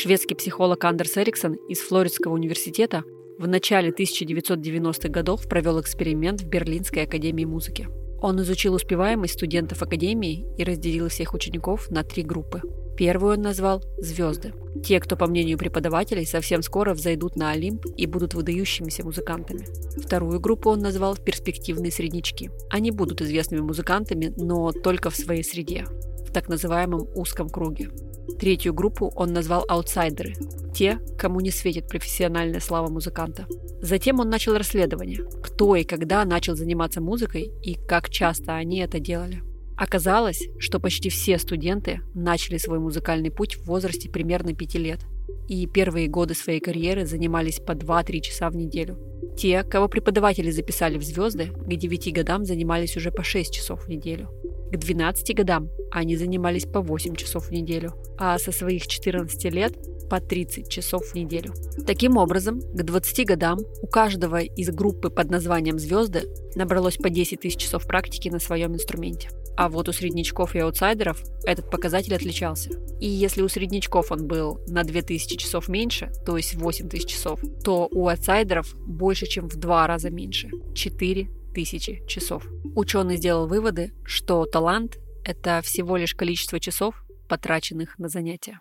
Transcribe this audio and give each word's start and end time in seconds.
Шведский 0.00 0.36
психолог 0.36 0.84
Андерс 0.84 1.16
Эриксон 1.16 1.54
из 1.68 1.80
Флоридского 1.80 2.34
университета 2.34 3.02
в 3.36 3.48
начале 3.48 3.90
1990-х 3.90 5.08
годов 5.08 5.48
провел 5.48 5.80
эксперимент 5.80 6.40
в 6.40 6.46
Берлинской 6.46 7.02
академии 7.02 7.44
музыки. 7.44 7.88
Он 8.22 8.40
изучил 8.42 8.74
успеваемость 8.74 9.34
студентов 9.34 9.82
академии 9.82 10.46
и 10.56 10.62
разделил 10.62 11.08
всех 11.08 11.34
учеников 11.34 11.90
на 11.90 12.04
три 12.04 12.22
группы. 12.22 12.62
Первую 12.96 13.38
он 13.38 13.42
назвал 13.42 13.82
«звезды». 13.98 14.54
Те, 14.84 15.00
кто, 15.00 15.16
по 15.16 15.26
мнению 15.26 15.58
преподавателей, 15.58 16.26
совсем 16.26 16.62
скоро 16.62 16.94
взойдут 16.94 17.34
на 17.34 17.50
Олимп 17.50 17.84
и 17.96 18.06
будут 18.06 18.34
выдающимися 18.34 19.04
музыкантами. 19.04 19.66
Вторую 20.00 20.38
группу 20.38 20.70
он 20.70 20.78
назвал 20.78 21.16
«перспективные 21.16 21.90
среднячки». 21.90 22.52
Они 22.70 22.92
будут 22.92 23.20
известными 23.20 23.62
музыкантами, 23.62 24.32
но 24.36 24.70
только 24.70 25.10
в 25.10 25.16
своей 25.16 25.42
среде, 25.42 25.86
в 26.24 26.32
так 26.32 26.48
называемом 26.48 27.08
узком 27.16 27.48
круге. 27.48 27.90
Третью 28.38 28.74
группу 28.74 29.12
он 29.16 29.32
назвал 29.32 29.64
«аутсайдеры»– 29.68 30.34
те, 30.74 30.98
кому 31.18 31.40
не 31.40 31.50
светит 31.50 31.88
профессиональная 31.88 32.60
слава 32.60 32.88
музыканта. 32.88 33.46
Затем 33.80 34.20
он 34.20 34.28
начал 34.28 34.56
расследование, 34.56 35.24
кто 35.42 35.74
и 35.76 35.84
когда 35.84 36.24
начал 36.24 36.54
заниматься 36.54 37.00
музыкой 37.00 37.50
и 37.62 37.74
как 37.74 38.10
часто 38.10 38.54
они 38.54 38.78
это 38.78 39.00
делали. 39.00 39.42
Оказалось, 39.76 40.48
что 40.58 40.80
почти 40.80 41.08
все 41.08 41.38
студенты 41.38 42.00
начали 42.14 42.58
свой 42.58 42.80
музыкальный 42.80 43.30
путь 43.30 43.56
в 43.56 43.66
возрасте 43.66 44.08
примерно 44.08 44.54
5 44.54 44.74
лет, 44.74 45.00
и 45.48 45.66
первые 45.66 46.08
годы 46.08 46.34
своей 46.34 46.60
карьеры 46.60 47.06
занимались 47.06 47.60
по 47.60 47.72
2-3 47.72 48.20
часа 48.20 48.50
в 48.50 48.56
неделю. 48.56 48.98
Те, 49.36 49.62
кого 49.62 49.88
преподаватели 49.88 50.50
записали 50.50 50.98
в 50.98 51.04
звезды, 51.04 51.46
к 51.46 51.68
9 51.68 52.12
годам 52.12 52.44
занимались 52.44 52.96
уже 52.96 53.12
по 53.12 53.22
6 53.22 53.52
часов 53.54 53.84
в 53.84 53.88
неделю. 53.88 54.28
К 54.72 54.76
12 54.76 55.34
годам 55.34 55.70
они 55.90 56.16
занимались 56.16 56.66
по 56.66 56.80
8 56.80 57.14
часов 57.14 57.48
в 57.48 57.50
неделю, 57.52 57.94
а 58.18 58.38
со 58.38 58.52
своих 58.52 58.86
14 58.86 59.44
лет 59.52 59.76
по 60.08 60.20
30 60.20 60.68
часов 60.68 61.06
в 61.06 61.14
неделю. 61.14 61.52
Таким 61.86 62.16
образом, 62.16 62.60
к 62.60 62.82
20 62.82 63.26
годам 63.26 63.58
у 63.82 63.86
каждого 63.86 64.40
из 64.40 64.70
группы 64.70 65.10
под 65.10 65.30
названием 65.30 65.78
«Звезды» 65.78 66.24
набралось 66.54 66.96
по 66.96 67.10
10 67.10 67.40
тысяч 67.40 67.58
часов 67.58 67.86
практики 67.86 68.28
на 68.28 68.38
своем 68.38 68.74
инструменте. 68.74 69.30
А 69.56 69.68
вот 69.68 69.88
у 69.88 69.92
среднячков 69.92 70.54
и 70.54 70.60
аутсайдеров 70.60 71.20
этот 71.44 71.70
показатель 71.70 72.14
отличался. 72.14 72.70
И 73.00 73.08
если 73.08 73.42
у 73.42 73.48
среднячков 73.48 74.12
он 74.12 74.26
был 74.26 74.60
на 74.68 74.84
2000 74.84 75.36
часов 75.36 75.68
меньше, 75.68 76.10
то 76.24 76.36
есть 76.36 76.54
8000 76.54 77.06
часов, 77.06 77.40
то 77.64 77.88
у 77.90 78.08
аутсайдеров 78.08 78.74
больше, 78.86 79.26
чем 79.26 79.48
в 79.48 79.56
два 79.56 79.86
раза 79.86 80.10
меньше– 80.10 80.50
4 80.74 81.28
тысячи 81.54 82.04
часов. 82.06 82.46
Ученый 82.74 83.16
сделал 83.16 83.46
выводы, 83.46 83.92
что 84.04 84.44
талант– 84.46 84.98
это 85.24 85.60
всего 85.62 85.96
лишь 85.96 86.14
количество 86.14 86.60
часов, 86.60 86.94
потраченных 87.28 87.98
на 87.98 88.08
занятия. 88.08 88.60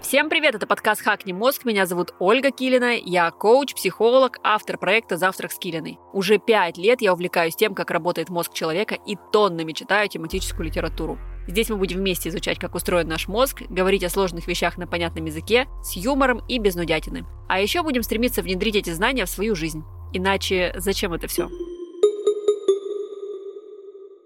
Всем 0.00 0.28
привет, 0.28 0.54
это 0.54 0.66
подкаст 0.66 1.00
«Хакни 1.00 1.32
мозг», 1.32 1.64
меня 1.64 1.86
зовут 1.86 2.12
Ольга 2.18 2.50
Килина, 2.50 2.98
я 2.98 3.30
коуч, 3.30 3.74
психолог, 3.74 4.36
автор 4.42 4.76
проекта 4.76 5.16
«Завтрак 5.16 5.52
с 5.52 5.58
Килиной». 5.58 5.98
Уже 6.12 6.36
пять 6.36 6.76
лет 6.76 7.00
я 7.00 7.14
увлекаюсь 7.14 7.56
тем, 7.56 7.74
как 7.74 7.90
работает 7.90 8.28
мозг 8.28 8.52
человека 8.52 8.94
и 9.06 9.16
тоннами 9.32 9.72
читаю 9.72 10.10
тематическую 10.10 10.66
литературу. 10.66 11.18
Здесь 11.46 11.68
мы 11.70 11.76
будем 11.76 11.98
вместе 11.98 12.28
изучать, 12.28 12.58
как 12.58 12.74
устроен 12.74 13.08
наш 13.08 13.28
мозг, 13.28 13.62
говорить 13.68 14.04
о 14.04 14.10
сложных 14.10 14.46
вещах 14.46 14.78
на 14.78 14.86
понятном 14.86 15.24
языке, 15.24 15.66
с 15.82 15.96
юмором 15.96 16.42
и 16.48 16.58
без 16.58 16.74
нудятины. 16.74 17.24
А 17.48 17.60
еще 17.60 17.82
будем 17.82 18.02
стремиться 18.02 18.42
внедрить 18.42 18.76
эти 18.76 18.90
знания 18.90 19.24
в 19.24 19.30
свою 19.30 19.54
жизнь. 19.54 19.82
Иначе 20.12 20.72
зачем 20.76 21.12
это 21.12 21.26
все? 21.26 21.48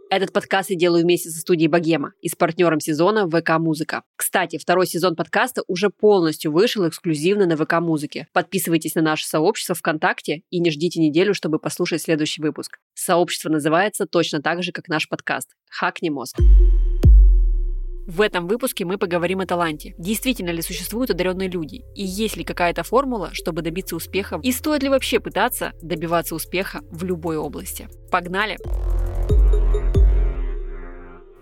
Этот 0.09 0.32
подкаст 0.32 0.71
я 0.71 0.77
делаю 0.77 1.03
вместе 1.03 1.31
со 1.31 1.41
студией 1.41 1.69
Богема 1.69 2.12
и 2.21 2.28
с 2.28 2.37
партнером 2.37 2.78
сезона 2.78 3.28
ВК 3.28 3.59
Музыка. 3.59 4.04
Кстати, 4.15 4.56
второй 4.56 4.87
сезон 4.87 5.16
подкаста 5.16 5.62
уже 5.66 5.91
полностью 5.91 6.53
вышел 6.53 6.88
эксклюзивно 6.88 7.47
на 7.47 7.56
ВК 7.56 7.81
Музыке. 7.81 8.28
Подписывайтесь 8.33 8.94
на 8.94 9.03
наше 9.03 9.27
сообщество 9.27 9.75
ВКонтакте 9.75 10.43
и 10.50 10.60
не 10.60 10.71
ждите 10.71 11.00
неделю, 11.00 11.34
чтобы 11.34 11.59
послушать 11.59 12.03
следующий 12.03 12.41
выпуск. 12.41 12.78
Сообщество 12.94 13.48
называется 13.48 14.06
точно 14.06 14.41
так 14.41 14.62
же, 14.62 14.71
как 14.71 14.87
наш 14.88 15.09
подкаст. 15.09 15.56
Хакни 15.69 16.09
мозг. 16.09 16.37
В 18.06 18.21
этом 18.21 18.47
выпуске 18.47 18.84
мы 18.84 18.99
поговорим 18.99 19.41
о 19.41 19.47
таланте. 19.47 19.93
Действительно 19.99 20.50
ли 20.50 20.62
существуют 20.62 21.11
одаренные 21.11 21.49
люди? 21.49 21.83
И 21.97 22.05
есть 22.05 22.37
ли 22.37 22.44
какая-то 22.44 22.84
формула, 22.84 23.31
чтобы 23.33 23.62
добиться 23.62 23.97
успеха? 23.97 24.39
И 24.44 24.53
стоит 24.53 24.84
ли 24.84 24.89
вообще 24.89 25.19
пытаться 25.19 25.72
добиваться 25.83 26.37
успеха 26.37 26.83
в 26.93 27.03
любой 27.03 27.37
области? 27.37 27.89
Погнали! 28.12 28.59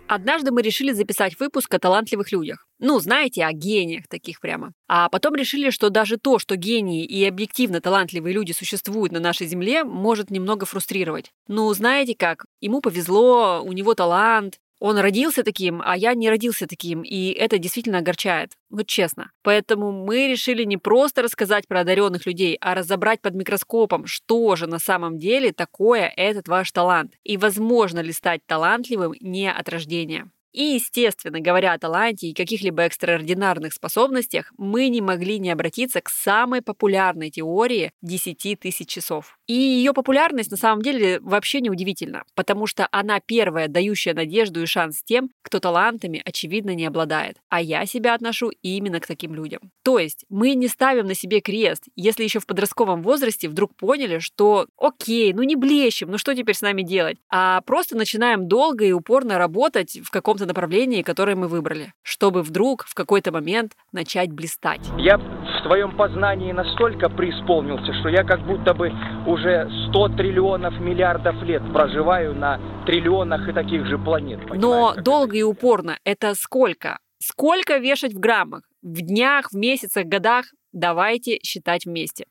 Однажды 0.07 0.53
мы 0.53 0.63
решили 0.63 0.93
записать 0.93 1.39
выпуск 1.39 1.73
о 1.75 1.79
талантливых 1.79 2.33
людях. 2.33 2.67
Ну, 2.79 2.99
знаете, 2.99 3.45
о 3.45 3.53
гениях 3.53 4.07
таких 4.09 4.41
прямо. 4.41 4.73
А 4.87 5.09
потом 5.09 5.35
решили, 5.35 5.71
что 5.71 5.91
даже 5.91 6.19
то, 6.19 6.39
что 6.39 6.57
гении 6.57 7.05
и 7.05 7.25
объективно 7.25 7.81
талантливые 7.81 8.35
люди 8.35 8.53
существуют 8.53 9.13
на 9.13 9.21
нашей 9.21 9.47
Земле, 9.47 9.85
может 9.85 10.31
немного 10.31 10.67
фрустрировать. 10.67 11.31
Ну, 11.49 11.73
знаете 11.75 12.15
как, 12.15 12.45
ему 12.61 12.81
повезло, 12.81 13.63
у 13.65 13.73
него 13.73 13.95
талант, 13.95 14.59
он 14.84 14.99
родился 14.99 15.43
таким, 15.43 15.81
а 15.83 15.97
я 15.97 16.12
не 16.12 16.28
родился 16.28 16.67
таким, 16.67 17.00
и 17.00 17.31
это 17.31 17.56
действительно 17.56 18.00
огорчает. 18.00 18.50
Вот 18.69 18.87
честно. 18.87 19.31
Поэтому 19.43 19.93
мы 19.93 20.28
решили 20.28 20.65
не 20.65 20.77
просто 20.77 21.22
рассказать 21.22 21.67
про 21.67 21.81
одаренных 21.81 22.27
людей, 22.27 22.59
а 22.61 22.75
разобрать 22.75 23.23
под 23.23 23.34
микроскопом, 23.34 24.05
что 24.05 24.56
же 24.56 24.67
на 24.67 24.78
самом 24.78 25.17
деле 25.17 25.55
такое 25.55 26.12
этот 26.15 26.49
ваш 26.49 26.71
талант, 26.71 27.15
и 27.25 27.39
возможно 27.39 28.00
ли 28.00 28.12
стать 28.12 28.43
талантливым 28.47 29.15
не 29.21 29.50
от 29.50 29.71
рождения. 29.71 30.28
И, 30.55 30.62
естественно, 30.62 31.41
говоря 31.41 31.73
о 31.73 31.78
таланте 31.78 32.28
и 32.28 32.34
каких-либо 32.34 32.83
экстраординарных 32.83 33.73
способностях, 33.73 34.53
мы 34.56 34.89
не 34.89 35.00
могли 35.00 35.41
не 35.41 35.50
обратиться 35.50 36.00
к 36.00 36.09
самой 36.09 36.62
популярной 36.62 37.31
теории 37.31 37.91
10 38.03 38.61
тысяч 38.61 38.87
часов. 38.87 39.37
И 39.47 39.55
ее 39.55 39.93
популярность 39.93 40.50
на 40.50 40.56
самом 40.56 40.82
деле 40.82 41.21
вообще 41.21 41.60
не 41.60 41.71
удивительна, 41.71 42.25
потому 42.34 42.66
что 42.66 42.88
она 42.91 43.21
первая, 43.21 43.69
дающая 43.69 44.15
надежду 44.15 44.62
и 44.62 44.66
шанс 44.66 45.03
тем, 45.05 45.31
кто 45.43 45.60
талантами, 45.60 46.22
очевидно, 46.25 46.75
не 46.75 46.87
обладает. 46.87 47.37
А 47.50 47.60
я 47.60 47.84
себя 47.84 48.15
отношу 48.15 48.50
именно 48.62 49.00
к 49.00 49.06
таким 49.06 49.34
людям. 49.34 49.60
То 49.82 49.99
есть 49.99 50.25
мы 50.31 50.55
не 50.55 50.69
ставим 50.69 51.06
на 51.06 51.15
себе 51.15 51.41
крест, 51.41 51.84
если 51.94 52.25
еще 52.25 52.41
в 52.41 52.47
подростковом 52.47 53.03
возрасте 53.03 53.49
вдруг 53.49 53.77
поняли, 53.77 54.19
что 54.19 54.66
окей, 54.78 55.32
ну 55.34 55.43
не 55.43 55.56
блещем, 55.56 56.11
ну 56.11 56.19
что 56.19 56.34
теперь 56.34 56.55
с 56.55 56.62
нами 56.62 56.82
делать, 56.82 57.19
а 57.31 57.61
просто 57.62 57.97
начинаем 57.97 58.49
долго 58.49 58.84
и 58.84 58.93
упорно 58.93 59.37
работать 59.37 59.99
в 60.03 60.11
каком-то 60.11 60.47
направлении, 60.47 61.03
которое 61.03 61.37
мы 61.37 61.49
выбрали, 61.49 61.93
чтобы 62.03 62.43
вдруг 62.43 62.84
в 62.87 62.94
какой-то 62.94 63.31
момент 63.31 63.72
начать 63.93 64.32
блистать. 64.32 64.81
Я 64.99 65.19
своем 65.65 65.97
познании 65.97 66.53
настолько 66.53 67.09
преисполнился, 67.09 67.93
что 67.95 68.09
я 68.09 68.23
как 68.23 68.47
будто 68.47 68.75
бы 68.75 68.93
уже 69.27 69.69
100 69.91 70.09
триллионов 70.11 70.79
миллиардов 70.79 71.43
лет 71.43 71.63
проживаю 71.73 72.35
на 72.35 72.61
триллионах 72.87 73.49
и 73.49 73.53
таких 73.53 73.87
же 73.87 73.99
планет. 73.99 74.41
Но 74.55 74.95
долго 74.95 75.37
и 75.37 75.43
упорно 75.43 75.99
это 76.05 76.35
сколько? 76.35 76.99
Сколько 77.19 77.79
вешать 77.79 78.13
в 78.13 78.21
граммах? 78.21 78.63
В 78.83 79.01
днях, 79.01 79.51
в 79.51 79.57
месяцах, 79.57 80.05
годах? 80.05 80.47
Давайте 80.73 81.39
считать 81.43 81.87
вместе. 81.87 82.27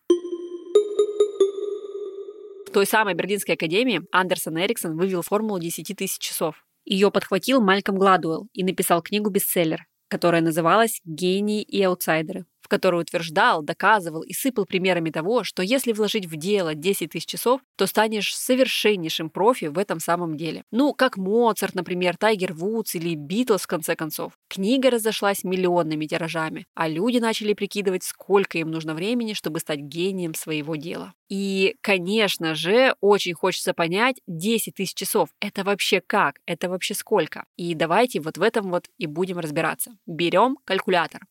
В 2.68 2.72
той 2.72 2.86
самой 2.86 3.14
Берлинской 3.16 3.56
академии 3.56 4.02
Андерсон 4.12 4.60
Эриксон 4.60 4.98
вывел 4.98 5.22
формулу 5.22 5.60
10 5.60 5.98
тысяч 5.98 6.20
часов. 6.20 6.64
Ее 6.86 7.12
подхватил 7.12 7.62
Мальком 7.62 7.98
Гладуэлл 7.98 8.50
и 8.54 8.64
написал 8.64 9.02
книгу-бестселлер, 9.02 9.86
которая 10.10 10.42
называлась 10.42 11.00
«Гении 11.06 11.62
и 11.64 11.82
аутсайдеры» 11.82 12.46
в 12.74 12.76
которой 12.76 13.02
утверждал, 13.02 13.62
доказывал 13.62 14.22
и 14.22 14.34
сыпал 14.34 14.66
примерами 14.66 15.12
того, 15.12 15.44
что 15.44 15.62
если 15.62 15.92
вложить 15.92 16.25
в 16.25 16.36
дело 16.38 16.74
10 16.74 17.12
тысяч 17.12 17.28
часов, 17.28 17.62
то 17.75 17.86
станешь 17.86 18.36
совершеннейшим 18.36 19.30
профи 19.30 19.66
в 19.66 19.78
этом 19.78 20.00
самом 20.00 20.38
деле. 20.38 20.64
Ну, 20.72 20.94
как 20.94 21.18
Моцарт, 21.18 21.75
например, 21.75 22.18
Тайгер 22.18 22.54
Вудс 22.54 22.96
или 22.96 23.16
Битлз, 23.16 23.64
в 23.64 23.68
конце 23.68 23.96
концов. 23.96 24.34
Книга 24.50 24.90
разошлась 24.90 25.44
миллионными 25.44 26.06
тиражами, 26.06 26.66
а 26.74 26.88
люди 26.88 27.20
начали 27.20 27.54
прикидывать, 27.54 28.04
сколько 28.04 28.58
им 28.58 28.72
нужно 28.72 28.96
времени, 28.96 29.34
чтобы 29.34 29.60
стать 29.60 29.80
гением 29.80 30.34
своего 30.34 30.76
дела. 30.76 31.14
И, 31.30 31.76
конечно 31.81 32.56
же, 32.56 32.96
очень 33.02 33.34
хочется 33.34 33.74
понять, 33.74 34.18
10 34.28 34.76
тысяч 34.76 34.94
часов— 34.94 35.30
это 35.40 35.64
вообще 35.64 36.02
как? 36.06 36.36
Это 36.46 36.69
вообще 36.69 36.94
сколько? 36.94 37.46
И 37.56 37.76
давайте 37.76 38.19
вот 38.19 38.38
в 38.38 38.42
этом 38.42 38.69
вот 38.69 38.86
и 38.98 39.06
будем 39.06 39.40
разбираться. 39.40 39.96
Берем 40.06 40.58
калькулятор. 40.66 41.22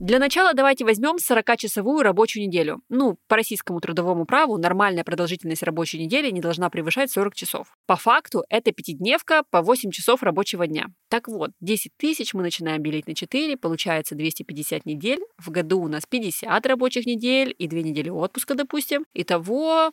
Для 0.00 0.18
начала 0.18 0.54
давайте 0.54 0.84
возьмем 0.84 1.16
40-часовую 1.16 2.02
рабочую 2.02 2.46
неделю. 2.46 2.82
Ну, 2.88 3.16
по 3.28 3.36
российскому 3.36 3.80
трудовому 3.80 4.26
праву 4.26 4.58
нормальная 4.58 5.04
продолжительность 5.04 5.62
рабочей 5.62 5.98
недели 5.98 6.30
не 6.30 6.40
должна 6.40 6.68
превышать 6.68 7.12
40 7.12 7.34
часов. 7.34 7.76
По 7.86 7.94
факту 7.94 8.44
это 8.48 8.72
пятидневка 8.72 9.44
по 9.50 9.62
8 9.62 9.92
часов 9.92 10.24
рабочего 10.24 10.66
дня. 10.66 10.88
Так 11.08 11.28
вот, 11.28 11.52
10 11.60 11.92
тысяч 11.96 12.34
мы 12.34 12.42
начинаем 12.42 12.82
делить 12.82 13.06
на 13.06 13.14
4, 13.14 13.56
получается 13.56 14.16
250 14.16 14.84
недель. 14.84 15.20
В 15.38 15.50
году 15.50 15.80
у 15.80 15.88
нас 15.88 16.04
50 16.06 16.66
рабочих 16.66 17.06
недель 17.06 17.54
и 17.56 17.68
2 17.68 17.78
недели 17.78 18.10
отпуска, 18.10 18.54
допустим. 18.54 19.04
Итого 19.14 19.92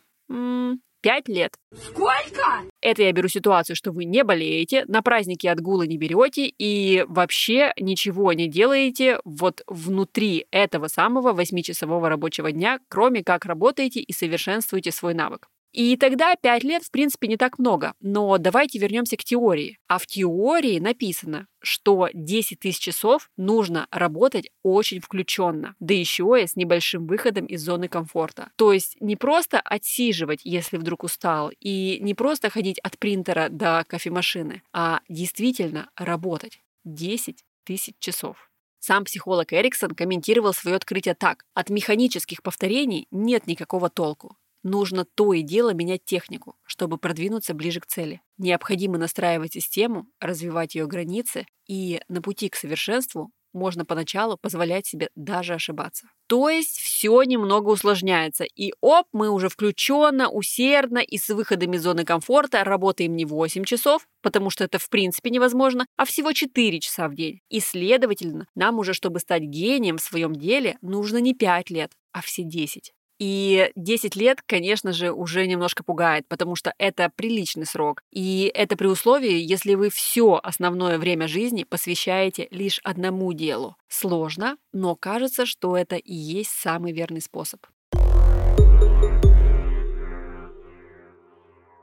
Пять 1.01 1.27
лет. 1.27 1.55
Сколько? 1.73 2.63
Это 2.79 3.01
я 3.01 3.11
беру 3.11 3.27
ситуацию, 3.27 3.75
что 3.75 3.91
вы 3.91 4.05
не 4.05 4.23
болеете, 4.23 4.85
на 4.87 5.01
праздники 5.01 5.47
отгулы 5.47 5.87
не 5.87 5.97
берете 5.97 6.45
и 6.45 7.05
вообще 7.07 7.73
ничего 7.79 8.33
не 8.33 8.47
делаете 8.47 9.19
вот 9.25 9.63
внутри 9.65 10.45
этого 10.51 10.87
самого 10.87 11.33
восьмичасового 11.33 12.07
рабочего 12.07 12.51
дня, 12.51 12.79
кроме 12.87 13.23
как 13.23 13.45
работаете 13.45 13.99
и 13.99 14.13
совершенствуете 14.13 14.91
свой 14.91 15.15
навык. 15.15 15.47
И 15.71 15.95
тогда 15.95 16.35
5 16.35 16.63
лет, 16.63 16.83
в 16.83 16.91
принципе, 16.91 17.27
не 17.27 17.37
так 17.37 17.59
много. 17.59 17.93
Но 17.99 18.37
давайте 18.37 18.79
вернемся 18.79 19.17
к 19.17 19.23
теории. 19.23 19.77
А 19.87 19.97
в 19.97 20.05
теории 20.05 20.79
написано, 20.79 21.47
что 21.61 22.09
10 22.13 22.59
тысяч 22.59 22.79
часов 22.79 23.29
нужно 23.37 23.87
работать 23.91 24.49
очень 24.63 24.99
включенно, 24.99 25.75
да 25.79 25.93
еще 25.93 26.37
и 26.41 26.47
с 26.47 26.55
небольшим 26.55 27.07
выходом 27.07 27.45
из 27.45 27.63
зоны 27.63 27.87
комфорта. 27.87 28.51
То 28.55 28.73
есть 28.73 28.97
не 28.99 29.15
просто 29.15 29.59
отсиживать, 29.59 30.41
если 30.43 30.77
вдруг 30.77 31.03
устал, 31.03 31.51
и 31.59 31.99
не 32.01 32.13
просто 32.13 32.49
ходить 32.49 32.79
от 32.79 32.97
принтера 32.97 33.47
до 33.49 33.85
кофемашины, 33.87 34.63
а 34.73 35.01
действительно 35.07 35.89
работать 35.95 36.59
10 36.83 37.43
тысяч 37.63 37.95
часов. 37.99 38.49
Сам 38.79 39.05
психолог 39.05 39.53
Эриксон 39.53 39.91
комментировал 39.91 40.53
свое 40.53 40.75
открытие 40.75 41.13
так. 41.13 41.45
От 41.53 41.69
механических 41.69 42.41
повторений 42.41 43.07
нет 43.11 43.45
никакого 43.45 43.91
толку. 43.91 44.37
Нужно 44.63 45.05
то 45.05 45.33
и 45.33 45.41
дело 45.41 45.73
менять 45.73 46.05
технику, 46.05 46.55
чтобы 46.63 46.97
продвинуться 46.97 47.53
ближе 47.53 47.79
к 47.79 47.87
цели. 47.87 48.21
Необходимо 48.37 48.97
настраивать 48.97 49.53
систему, 49.53 50.07
развивать 50.19 50.75
ее 50.75 50.87
границы, 50.87 51.45
и 51.67 52.01
на 52.07 52.21
пути 52.21 52.49
к 52.49 52.55
совершенству 52.55 53.31
можно 53.53 53.85
поначалу 53.85 54.37
позволять 54.37 54.85
себе 54.85 55.09
даже 55.15 55.53
ошибаться. 55.53 56.07
То 56.27 56.49
есть 56.49 56.77
все 56.77 57.21
немного 57.23 57.69
усложняется, 57.69 58.43
и 58.43 58.71
оп, 58.81 59.07
мы 59.11 59.29
уже 59.29 59.49
включенно, 59.49 60.29
усердно 60.29 60.99
и 60.99 61.17
с 61.17 61.29
выходами 61.29 61.75
из 61.75 61.83
зоны 61.83 62.05
комфорта 62.05 62.63
работаем 62.63 63.15
не 63.15 63.25
8 63.25 63.63
часов, 63.65 64.07
потому 64.21 64.49
что 64.49 64.63
это 64.63 64.79
в 64.79 64.89
принципе 64.89 65.29
невозможно, 65.29 65.85
а 65.97 66.05
всего 66.05 66.31
4 66.31 66.79
часа 66.79 67.09
в 67.09 67.15
день. 67.15 67.41
И 67.49 67.59
следовательно, 67.59 68.47
нам 68.55 68.79
уже, 68.79 68.93
чтобы 68.93 69.19
стать 69.19 69.43
гением 69.43 69.97
в 69.97 70.01
своем 70.01 70.33
деле, 70.33 70.77
нужно 70.81 71.17
не 71.17 71.33
5 71.33 71.69
лет, 71.69 71.91
а 72.13 72.21
все 72.21 72.43
10. 72.43 72.93
И 73.21 73.71
10 73.75 74.15
лет, 74.15 74.41
конечно 74.43 74.93
же, 74.93 75.11
уже 75.11 75.45
немножко 75.45 75.83
пугает, 75.83 76.27
потому 76.27 76.55
что 76.55 76.73
это 76.79 77.11
приличный 77.15 77.67
срок. 77.67 78.01
И 78.09 78.51
это 78.51 78.75
при 78.75 78.87
условии, 78.87 79.37
если 79.37 79.75
вы 79.75 79.91
все 79.91 80.39
основное 80.41 80.97
время 80.97 81.27
жизни 81.27 81.63
посвящаете 81.63 82.47
лишь 82.49 82.79
одному 82.83 83.31
делу. 83.33 83.75
Сложно, 83.87 84.57
но 84.73 84.95
кажется, 84.95 85.45
что 85.45 85.77
это 85.77 85.97
и 85.97 86.15
есть 86.15 86.49
самый 86.49 86.93
верный 86.93 87.21
способ. 87.21 87.61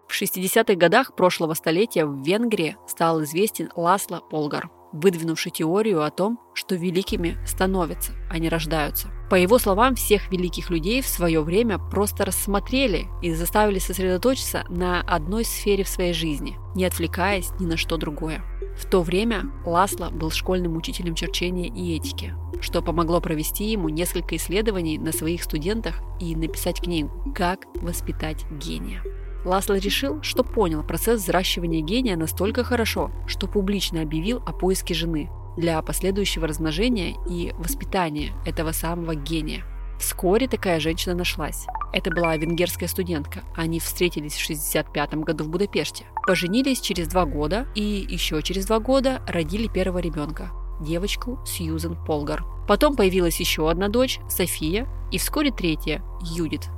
В 0.08 0.20
60-х 0.20 0.74
годах 0.74 1.14
прошлого 1.14 1.54
столетия 1.54 2.04
в 2.04 2.20
Венгрии 2.20 2.76
стал 2.88 3.22
известен 3.22 3.70
Ласло 3.76 4.22
Полгар, 4.28 4.70
выдвинувший 4.98 5.52
теорию 5.52 6.02
о 6.02 6.10
том, 6.10 6.38
что 6.54 6.74
великими 6.74 7.36
становятся, 7.46 8.12
а 8.30 8.38
не 8.38 8.48
рождаются. 8.48 9.08
По 9.30 9.34
его 9.34 9.58
словам, 9.58 9.94
всех 9.94 10.30
великих 10.32 10.70
людей 10.70 11.02
в 11.02 11.08
свое 11.08 11.42
время 11.42 11.78
просто 11.78 12.24
рассмотрели 12.24 13.08
и 13.22 13.32
заставили 13.32 13.78
сосредоточиться 13.78 14.64
на 14.68 15.02
одной 15.02 15.44
сфере 15.44 15.84
в 15.84 15.88
своей 15.88 16.14
жизни, 16.14 16.58
не 16.74 16.86
отвлекаясь 16.86 17.50
ни 17.60 17.66
на 17.66 17.76
что 17.76 17.96
другое. 17.98 18.42
В 18.78 18.88
то 18.88 19.02
время 19.02 19.50
Ласло 19.66 20.10
был 20.10 20.30
школьным 20.30 20.76
учителем 20.76 21.14
черчения 21.14 21.68
и 21.68 21.96
этики, 21.96 22.34
что 22.60 22.80
помогло 22.80 23.20
провести 23.20 23.64
ему 23.64 23.88
несколько 23.88 24.36
исследований 24.36 24.98
на 24.98 25.12
своих 25.12 25.42
студентах 25.42 26.00
и 26.20 26.34
написать 26.34 26.80
книгу 26.80 27.10
«Как 27.34 27.66
воспитать 27.82 28.46
гения». 28.50 29.02
Ласло 29.44 29.78
решил, 29.78 30.22
что 30.22 30.44
понял 30.44 30.82
процесс 30.82 31.22
взращивания 31.22 31.80
гения 31.80 32.16
настолько 32.16 32.64
хорошо, 32.64 33.10
что 33.26 33.46
публично 33.46 34.02
объявил 34.02 34.42
о 34.46 34.52
поиске 34.52 34.94
жены 34.94 35.30
для 35.56 35.80
последующего 35.82 36.46
размножения 36.46 37.16
и 37.28 37.52
воспитания 37.58 38.32
этого 38.44 38.72
самого 38.72 39.14
гения. 39.14 39.64
Вскоре 39.98 40.46
такая 40.46 40.78
женщина 40.78 41.14
нашлась. 41.14 41.66
Это 41.92 42.10
была 42.10 42.36
венгерская 42.36 42.88
студентка. 42.88 43.40
Они 43.56 43.80
встретились 43.80 44.34
в 44.34 44.40
65 44.40 45.14
году 45.14 45.44
в 45.44 45.48
Будапеште. 45.48 46.04
Поженились 46.26 46.80
через 46.80 47.08
два 47.08 47.24
года 47.24 47.66
и 47.74 48.06
еще 48.08 48.40
через 48.42 48.66
два 48.66 48.78
года 48.78 49.22
родили 49.26 49.66
первого 49.66 49.98
ребенка 49.98 50.50
девочку 50.80 51.38
Сьюзен 51.44 51.96
Полгар. 52.06 52.44
Потом 52.66 52.96
появилась 52.96 53.40
еще 53.40 53.70
одна 53.70 53.88
дочь, 53.88 54.20
София, 54.28 54.86
и 55.10 55.18
вскоре 55.18 55.50
третья, 55.50 56.02
Юдит. 56.22 56.68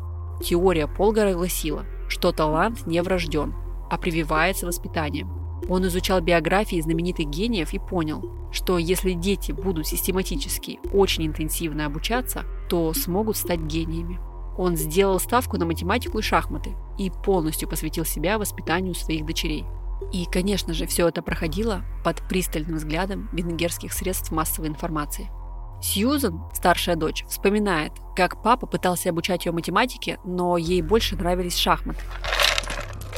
Теория 0.42 0.86
Полгара 0.86 1.34
гласила, 1.34 1.84
что 2.20 2.32
талант 2.32 2.86
не 2.86 3.02
врожден, 3.02 3.54
а 3.88 3.96
прививается 3.96 4.66
воспитанием. 4.66 5.32
Он 5.70 5.86
изучал 5.86 6.20
биографии 6.20 6.78
знаменитых 6.78 7.30
гениев 7.30 7.72
и 7.72 7.78
понял, 7.78 8.22
что 8.52 8.76
если 8.76 9.12
дети 9.12 9.52
будут 9.52 9.86
систематически 9.86 10.80
очень 10.92 11.26
интенсивно 11.26 11.86
обучаться, 11.86 12.44
то 12.68 12.92
смогут 12.92 13.38
стать 13.38 13.60
гениями. 13.60 14.20
Он 14.58 14.76
сделал 14.76 15.18
ставку 15.18 15.56
на 15.56 15.64
математику 15.64 16.18
и 16.18 16.22
шахматы 16.22 16.74
и 16.98 17.10
полностью 17.24 17.70
посвятил 17.70 18.04
себя 18.04 18.38
воспитанию 18.38 18.94
своих 18.94 19.24
дочерей. 19.24 19.64
И, 20.12 20.26
конечно 20.30 20.74
же, 20.74 20.86
все 20.86 21.08
это 21.08 21.22
проходило 21.22 21.84
под 22.04 22.20
пристальным 22.28 22.76
взглядом 22.76 23.30
венгерских 23.32 23.94
средств 23.94 24.30
массовой 24.30 24.68
информации. 24.68 25.30
Сьюзен, 25.80 26.42
старшая 26.52 26.96
дочь, 26.96 27.24
вспоминает, 27.26 27.92
как 28.14 28.42
папа 28.42 28.66
пытался 28.66 29.10
обучать 29.10 29.46
ее 29.46 29.52
математике, 29.52 30.18
но 30.24 30.56
ей 30.58 30.82
больше 30.82 31.16
нравились 31.16 31.56
шахматы. 31.56 32.00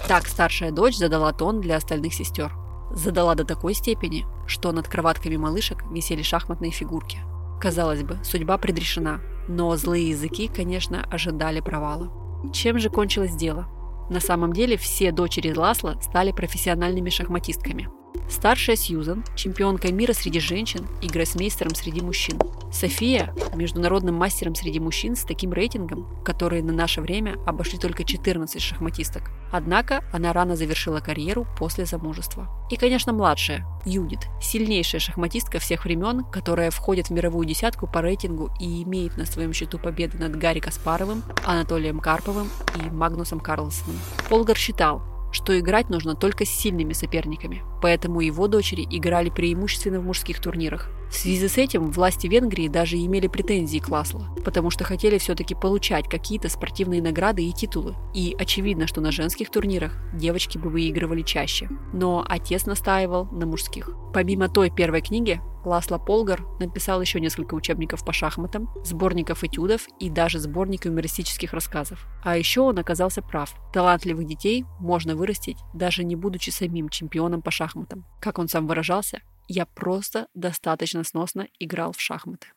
Так 0.07 0.27
старшая 0.27 0.71
дочь 0.71 0.97
задала 0.97 1.33
тон 1.33 1.61
для 1.61 1.77
остальных 1.77 2.15
сестер. 2.15 2.53
Задала 2.93 3.35
до 3.35 3.45
такой 3.45 3.75
степени, 3.75 4.27
что 4.47 4.71
над 4.73 4.87
кроватками 4.87 5.37
малышек 5.37 5.83
висели 5.91 6.23
шахматные 6.23 6.71
фигурки. 6.71 7.19
Казалось 7.61 8.03
бы, 8.03 8.19
судьба 8.23 8.59
предрешена, 8.59 9.21
но 9.49 9.75
злые 9.77 10.11
языки, 10.11 10.49
конечно, 10.49 11.05
ожидали 11.11 11.61
провала. 11.61 12.13
Чем 12.53 12.79
же 12.79 12.91
кончилось 12.91 13.35
дело? 13.35 13.67
На 14.11 14.21
самом 14.21 14.53
деле 14.53 14.77
все 14.77 15.11
дочери 15.11 15.55
Ласла 15.55 15.99
стали 16.01 16.33
профессиональными 16.33 17.11
шахматистками– 17.11 17.89
Старшая 18.29 18.77
Сьюзан– 18.77 19.25
чемпионка 19.37 19.93
мира 19.93 20.13
среди 20.13 20.41
женщин 20.41 20.87
и 21.01 21.07
гроссмейстером 21.07 21.75
среди 21.75 22.01
мужчин. 22.01 22.39
София– 22.73 23.35
международным 23.55 24.15
мастером 24.15 24.55
среди 24.55 24.81
мужчин 24.81 25.15
с 25.15 25.25
таким 25.25 25.53
рейтингом, 25.53 26.09
которые 26.25 26.63
на 26.63 26.73
наше 26.73 27.03
время 27.03 27.37
обошли 27.47 27.79
только 27.79 28.05
14 28.05 28.61
шахматисток. 28.61 29.31
Однако 29.53 30.03
она 30.13 30.33
рано 30.33 30.57
завершила 30.57 31.01
карьеру 31.01 31.47
после 31.59 31.85
замужества. 31.85 32.49
И, 32.71 32.77
конечно, 32.77 33.13
младшая– 33.13 33.67
Юдит– 33.85 34.21
сильнейшая 34.41 35.01
шахматистка 35.01 35.59
всех 35.59 35.85
времен, 35.85 36.25
которая 36.25 36.71
входит 36.71 37.09
в 37.09 37.13
мировую 37.13 37.47
десятку 37.47 37.87
по 37.87 38.01
рейтингу 38.01 38.51
и 38.59 38.83
имеет 38.83 39.17
на 39.19 39.27
своем 39.27 39.53
счету 39.53 39.79
победы 39.79 40.17
над 40.19 40.37
Гарри 40.37 40.61
Каспаровым, 40.61 41.23
Анатолием 41.45 42.01
Карповым 42.01 42.49
и 42.77 42.91
Магнусом 42.91 43.41
Карлсоном. 43.41 43.99
Полгар 44.31 44.57
считал, 44.57 45.03
что 45.33 45.59
играть 45.59 45.91
нужно 45.91 46.15
только 46.15 46.45
с 46.45 46.51
сильными 46.51 46.93
соперниками, 46.93 47.63
поэтому 47.83 48.21
его 48.21 48.47
дочери 48.47 48.87
играли 48.89 49.29
преимущественно 49.29 50.01
в 50.01 50.05
мужских 50.05 50.41
турнирах. 50.41 50.89
В 51.11 51.15
связи 51.15 51.47
с 51.47 51.59
этим 51.59 51.91
власти 51.91 52.27
Венгрии 52.27 52.69
даже 52.69 52.97
имели 52.97 53.27
претензии 53.27 53.79
к 53.79 53.91
Ласло, 53.91 54.35
потому 54.47 54.71
что 54.71 54.85
хотели 54.85 55.19
все-таки 55.19 55.55
получать 55.55 56.09
какие-то 56.09 56.49
спортивные 56.49 57.03
награды 57.03 57.45
и 57.45 57.53
титулы. 57.53 57.95
И 58.15 58.35
очевидно, 58.39 58.87
что 58.87 59.03
на 59.03 59.13
женских 59.13 59.51
турнирах 59.51 59.93
девочки 60.15 60.57
бы 60.57 60.71
выигрывали 60.71 61.21
чаще. 61.21 61.69
Но 61.93 62.25
отец 62.27 62.65
настаивал 62.65 63.27
на 63.27 63.45
мужских. 63.45 63.91
Помимо 64.15 64.49
той 64.49 64.71
первой 64.71 65.03
книги, 65.03 65.41
Ласло 65.65 65.99
Полгар 65.99 66.45
написал 66.59 67.01
еще 67.01 67.21
несколько 67.21 67.55
учебников 67.55 68.05
по 68.05 68.13
шахматам, 68.13 68.69
сборников 68.85 69.45
этюдов 69.45 69.87
и 70.01 70.11
даже 70.11 70.39
сборник 70.39 70.87
юмористических 70.87 71.53
рассказов. 71.53 72.07
А 72.25 72.37
еще 72.37 72.63
он 72.63 72.79
оказался 72.79 73.23
прав. 73.23 73.55
Талантливых 73.73 74.27
детей 74.27 74.65
можно 74.81 75.15
вырастить, 75.15 75.59
даже 75.73 76.05
не 76.05 76.17
будучи 76.17 76.51
самим 76.51 76.89
чемпионом 76.89 77.43
по 77.43 77.51
шахматам. 77.51 77.72
Как 78.21 78.39
он 78.39 78.49
сам 78.49 78.67
выражался, 78.67 79.21
я 79.49 79.67
просто 79.67 80.29
достаточно 80.35 81.05
сносно 81.05 81.49
играл 81.59 81.93
в 81.93 82.01
шахматы. 82.01 82.49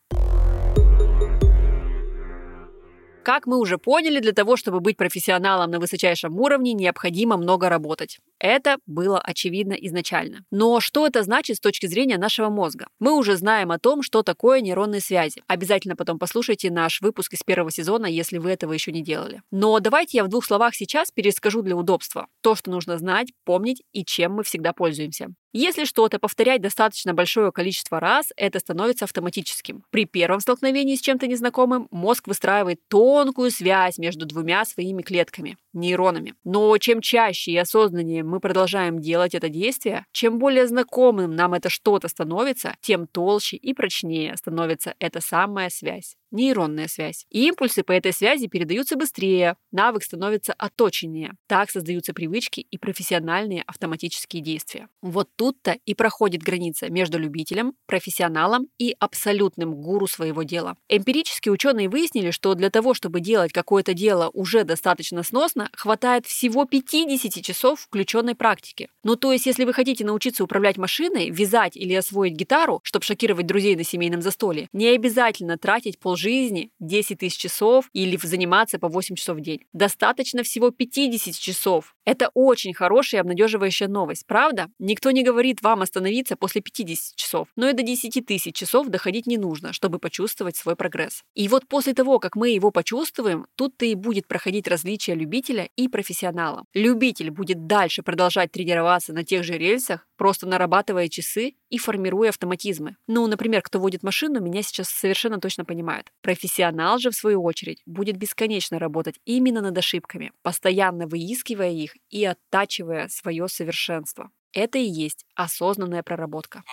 Как 3.25 3.47
мы 3.47 3.57
уже 3.57 3.79
поняли, 3.79 4.19
для 4.19 4.33
того, 4.33 4.55
чтобы 4.55 4.81
быть 4.81 4.97
профессионалом 4.97 5.71
на 5.71 5.79
высочайшем 5.79 6.39
уровне, 6.39 6.73
необходимо 6.73 7.37
много 7.37 7.69
работать. 7.69 8.19
Это 8.37 8.77
было 8.85 9.19
очевидно 9.19 9.73
изначально. 9.73 10.45
Но 10.51 10.79
что 10.79 11.07
это 11.07 11.23
значит 11.23 11.57
с 11.57 11.59
точки 11.59 11.87
зрения 11.87 12.19
нашего 12.19 12.49
мозга? 12.49 12.85
Мы 12.99 13.17
уже 13.17 13.35
знаем 13.35 13.71
о 13.71 13.79
том, 13.79 14.03
что 14.03 14.21
такое 14.21 14.61
нейронные 14.61 15.01
связи. 15.01 15.41
Обязательно 15.47 15.95
потом 15.95 16.19
послушайте 16.19 16.69
наш 16.69 17.01
выпуск 17.01 17.33
из 17.33 17.41
первого 17.41 17.71
сезона, 17.71 18.05
если 18.05 18.37
вы 18.37 18.51
этого 18.51 18.73
еще 18.73 18.91
не 18.91 19.01
делали. 19.01 19.41
Но 19.49 19.79
давайте 19.79 20.17
я 20.17 20.23
в 20.23 20.27
двух 20.27 20.45
словах 20.45 20.75
сейчас 20.75 21.09
перескажу 21.09 21.63
для 21.63 21.75
удобства. 21.75 22.27
То, 22.41 22.53
что 22.53 22.69
нужно 22.69 22.99
знать, 22.99 23.33
помнить 23.43 23.81
и 23.91 24.05
чем 24.05 24.33
мы 24.33 24.43
всегда 24.43 24.71
пользуемся. 24.71 25.29
Если 25.57 25.85
что-то 25.85 26.19
повторять 26.19 26.59
достаточно 26.59 27.13
большое 27.13 27.49
количество 27.53 28.01
раз, 28.01 28.33
это 28.35 28.59
становится 28.59 29.05
автоматическим. 29.05 29.85
При 29.89 30.03
первом 30.03 30.41
столкновении 30.41 30.95
с 30.95 30.99
чем-то 30.99 31.27
незнакомым 31.27 31.87
мозг 31.91 32.27
выстраивает 32.27 32.81
тонкую 32.89 33.51
связь 33.51 33.97
между 33.97 34.25
двумя 34.25 34.65
своими 34.65 35.01
клетками– 35.01 35.57
нейронами. 35.73 36.35
Но 36.43 36.77
чем 36.77 36.99
чаще 36.99 37.51
и 37.51 37.57
осознаннее 37.57 38.25
мы 38.25 38.41
продолжаем 38.41 38.99
делать 38.99 39.33
это 39.33 39.47
действие, 39.47 40.05
чем 40.11 40.39
более 40.39 40.67
знакомым 40.67 41.33
нам 41.33 41.53
это 41.53 41.69
что-то 41.69 42.09
становится, 42.09 42.75
тем 42.81 43.07
толще 43.07 43.55
и 43.55 43.73
прочнее 43.73 44.35
становится 44.35 44.93
эта 44.99 45.21
самая 45.21 45.69
связь 45.69 46.17
нейронная 46.35 46.87
связь. 46.87 47.25
И 47.29 47.47
импульсы 47.47 47.83
по 47.83 47.91
этой 47.91 48.13
связи 48.13 48.47
передаются 48.47 48.95
быстрее, 48.95 49.55
навык 49.71 50.03
становится 50.03 50.53
оточеннее. 50.53 51.33
Так 51.47 51.71
создаются 51.71 52.13
привычки 52.13 52.59
и 52.59 52.77
профессиональные 52.77 53.63
автоматические 53.63 54.43
действия. 54.43 54.89
Вот 55.01 55.29
тут-то 55.45 55.77
и 55.85 55.93
проходит 55.93 56.41
граница 56.41 56.89
между 56.89 57.19
любителем, 57.19 57.73
профессионалом 57.85 58.67
и 58.79 58.95
абсолютным 58.99 59.75
гуру 59.75 60.07
своего 60.07 60.41
дела. 60.41 60.75
Эмпирически 60.89 61.49
ученые 61.49 61.87
выяснили, 61.87 62.31
что 62.31 62.55
для 62.55 62.71
того, 62.71 62.95
чтобы 62.95 63.19
делать 63.19 63.53
какое-то 63.53 63.93
дело 63.93 64.31
уже 64.33 64.63
достаточно 64.63 65.21
сносно, 65.21 65.69
хватает 65.73 66.25
всего 66.25 66.65
50 66.65 67.43
часов 67.43 67.81
включенной 67.81 68.33
практики. 68.33 68.89
Ну 69.03 69.15
то 69.17 69.31
есть, 69.31 69.45
если 69.45 69.65
вы 69.65 69.73
хотите 69.73 70.03
научиться 70.03 70.43
управлять 70.43 70.77
машиной, 70.77 71.29
вязать 71.29 71.77
или 71.77 71.93
освоить 71.93 72.33
гитару, 72.33 72.79
чтобы 72.81 73.05
шокировать 73.05 73.45
друзей 73.45 73.75
на 73.75 73.83
семейном 73.83 74.23
застолье, 74.23 74.67
не 74.73 74.87
обязательно 74.87 75.59
тратить 75.59 75.99
полжизни 75.99 76.55
жизни 76.55 76.71
10 76.79 77.19
тысяч 77.19 77.37
часов 77.37 77.89
или 77.93 78.17
заниматься 78.17 78.79
по 78.79 78.87
8 78.87 79.15
часов 79.15 79.37
в 79.37 79.41
день. 79.41 79.61
Достаточно 79.73 80.41
всего 80.41 80.71
50 80.71 81.35
часов. 81.35 81.95
Это 82.05 82.29
очень 82.33 82.73
хорошая 82.73 83.19
и 83.19 83.21
обнадеживающая 83.21 83.87
новость, 83.87 84.25
правда? 84.25 84.69
Никто 84.79 85.11
не 85.11 85.23
говорит 85.23 85.34
вам 85.61 85.81
остановиться 85.81 86.35
после 86.35 86.61
50 86.61 87.15
часов, 87.15 87.47
но 87.55 87.69
и 87.69 87.73
до 87.73 87.83
10 87.83 88.25
тысяч 88.25 88.55
часов 88.55 88.87
доходить 88.87 89.27
не 89.27 89.37
нужно, 89.37 89.73
чтобы 89.73 89.99
почувствовать 89.99 90.55
свой 90.55 90.75
прогресс. 90.75 91.23
И 91.33 91.47
вот 91.47 91.67
после 91.67 91.93
того, 91.93 92.19
как 92.19 92.35
мы 92.35 92.49
его 92.49 92.71
почувствуем, 92.71 93.47
тут-то 93.55 93.85
и 93.85 93.95
будет 93.95 94.27
проходить 94.27 94.67
различие 94.67 95.15
любителя 95.15 95.69
и 95.75 95.87
профессионала. 95.87 96.65
Любитель 96.73 97.31
будет 97.31 97.67
дальше 97.67 98.03
продолжать 98.03 98.51
тренироваться 98.51 99.13
на 99.13 99.23
тех 99.23 99.43
же 99.43 99.57
рельсах, 99.57 100.07
просто 100.17 100.47
нарабатывая 100.47 101.09
часы 101.09 101.55
и 101.69 101.77
формируя 101.77 102.29
автоматизмы. 102.29 102.95
Ну, 103.07 103.27
например, 103.27 103.61
кто 103.61 103.79
водит 103.79 104.03
машину, 104.03 104.39
меня 104.39 104.61
сейчас 104.61 104.89
совершенно 104.89 105.39
точно 105.39 105.65
понимает. 105.65 106.11
Профессионал 106.21 106.99
же, 106.99 107.11
в 107.11 107.15
свою 107.15 107.43
очередь, 107.43 107.81
будет 107.85 108.17
бесконечно 108.17 108.79
работать 108.79 109.15
именно 109.25 109.61
над 109.61 109.77
ошибками, 109.77 110.31
постоянно 110.41 111.07
выискивая 111.07 111.71
их 111.71 111.95
и 112.09 112.23
оттачивая 112.25 113.07
свое 113.09 113.47
совершенство. 113.47 114.31
Это 114.55 114.77
и 114.77 114.85
есть 114.85 115.25
осознанная 115.35 116.01
проработка. 116.01 116.63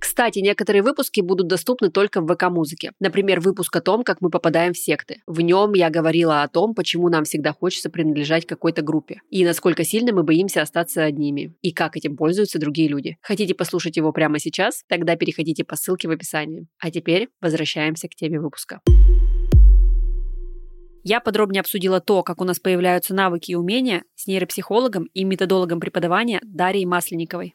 Кстати, 0.00 0.40
некоторые 0.40 0.82
выпуски 0.82 1.20
будут 1.20 1.46
доступны 1.46 1.90
только 1.90 2.20
в 2.20 2.26
ВК-музыке. 2.26 2.90
Например, 2.98 3.38
выпуск 3.38 3.74
о 3.76 3.80
том, 3.80 4.02
как 4.02 4.20
мы 4.20 4.30
попадаем 4.30 4.72
в 4.72 4.78
секты. 4.78 5.22
В 5.28 5.40
нем 5.40 5.74
я 5.74 5.90
говорила 5.90 6.42
о 6.42 6.48
том, 6.48 6.74
почему 6.74 7.08
нам 7.08 7.22
всегда 7.22 7.52
хочется 7.52 7.88
принадлежать 7.88 8.44
какой-то 8.44 8.82
группе. 8.82 9.20
И 9.30 9.44
насколько 9.44 9.84
сильно 9.84 10.12
мы 10.12 10.24
боимся 10.24 10.60
остаться 10.60 11.04
одними. 11.04 11.54
И 11.62 11.72
как 11.72 11.96
этим 11.96 12.16
пользуются 12.16 12.58
другие 12.58 12.88
люди. 12.88 13.16
Хотите 13.22 13.54
послушать 13.54 13.96
его 13.96 14.12
прямо 14.12 14.40
сейчас? 14.40 14.82
Тогда 14.88 15.14
переходите 15.14 15.64
по 15.64 15.76
ссылке 15.76 16.08
в 16.08 16.10
описании. 16.10 16.66
А 16.80 16.90
теперь 16.90 17.28
возвращаемся 17.40 18.08
к 18.08 18.16
теме 18.16 18.40
выпуска. 18.40 18.80
Я 21.04 21.18
подробнее 21.18 21.60
обсудила 21.60 22.00
то, 22.00 22.22
как 22.22 22.40
у 22.40 22.44
нас 22.44 22.60
появляются 22.60 23.12
навыки 23.12 23.50
и 23.50 23.56
умения 23.56 24.04
с 24.14 24.28
нейропсихологом 24.28 25.04
и 25.14 25.24
методологом 25.24 25.80
преподавания 25.80 26.40
Дарьей 26.44 26.86
Масленниковой. 26.86 27.54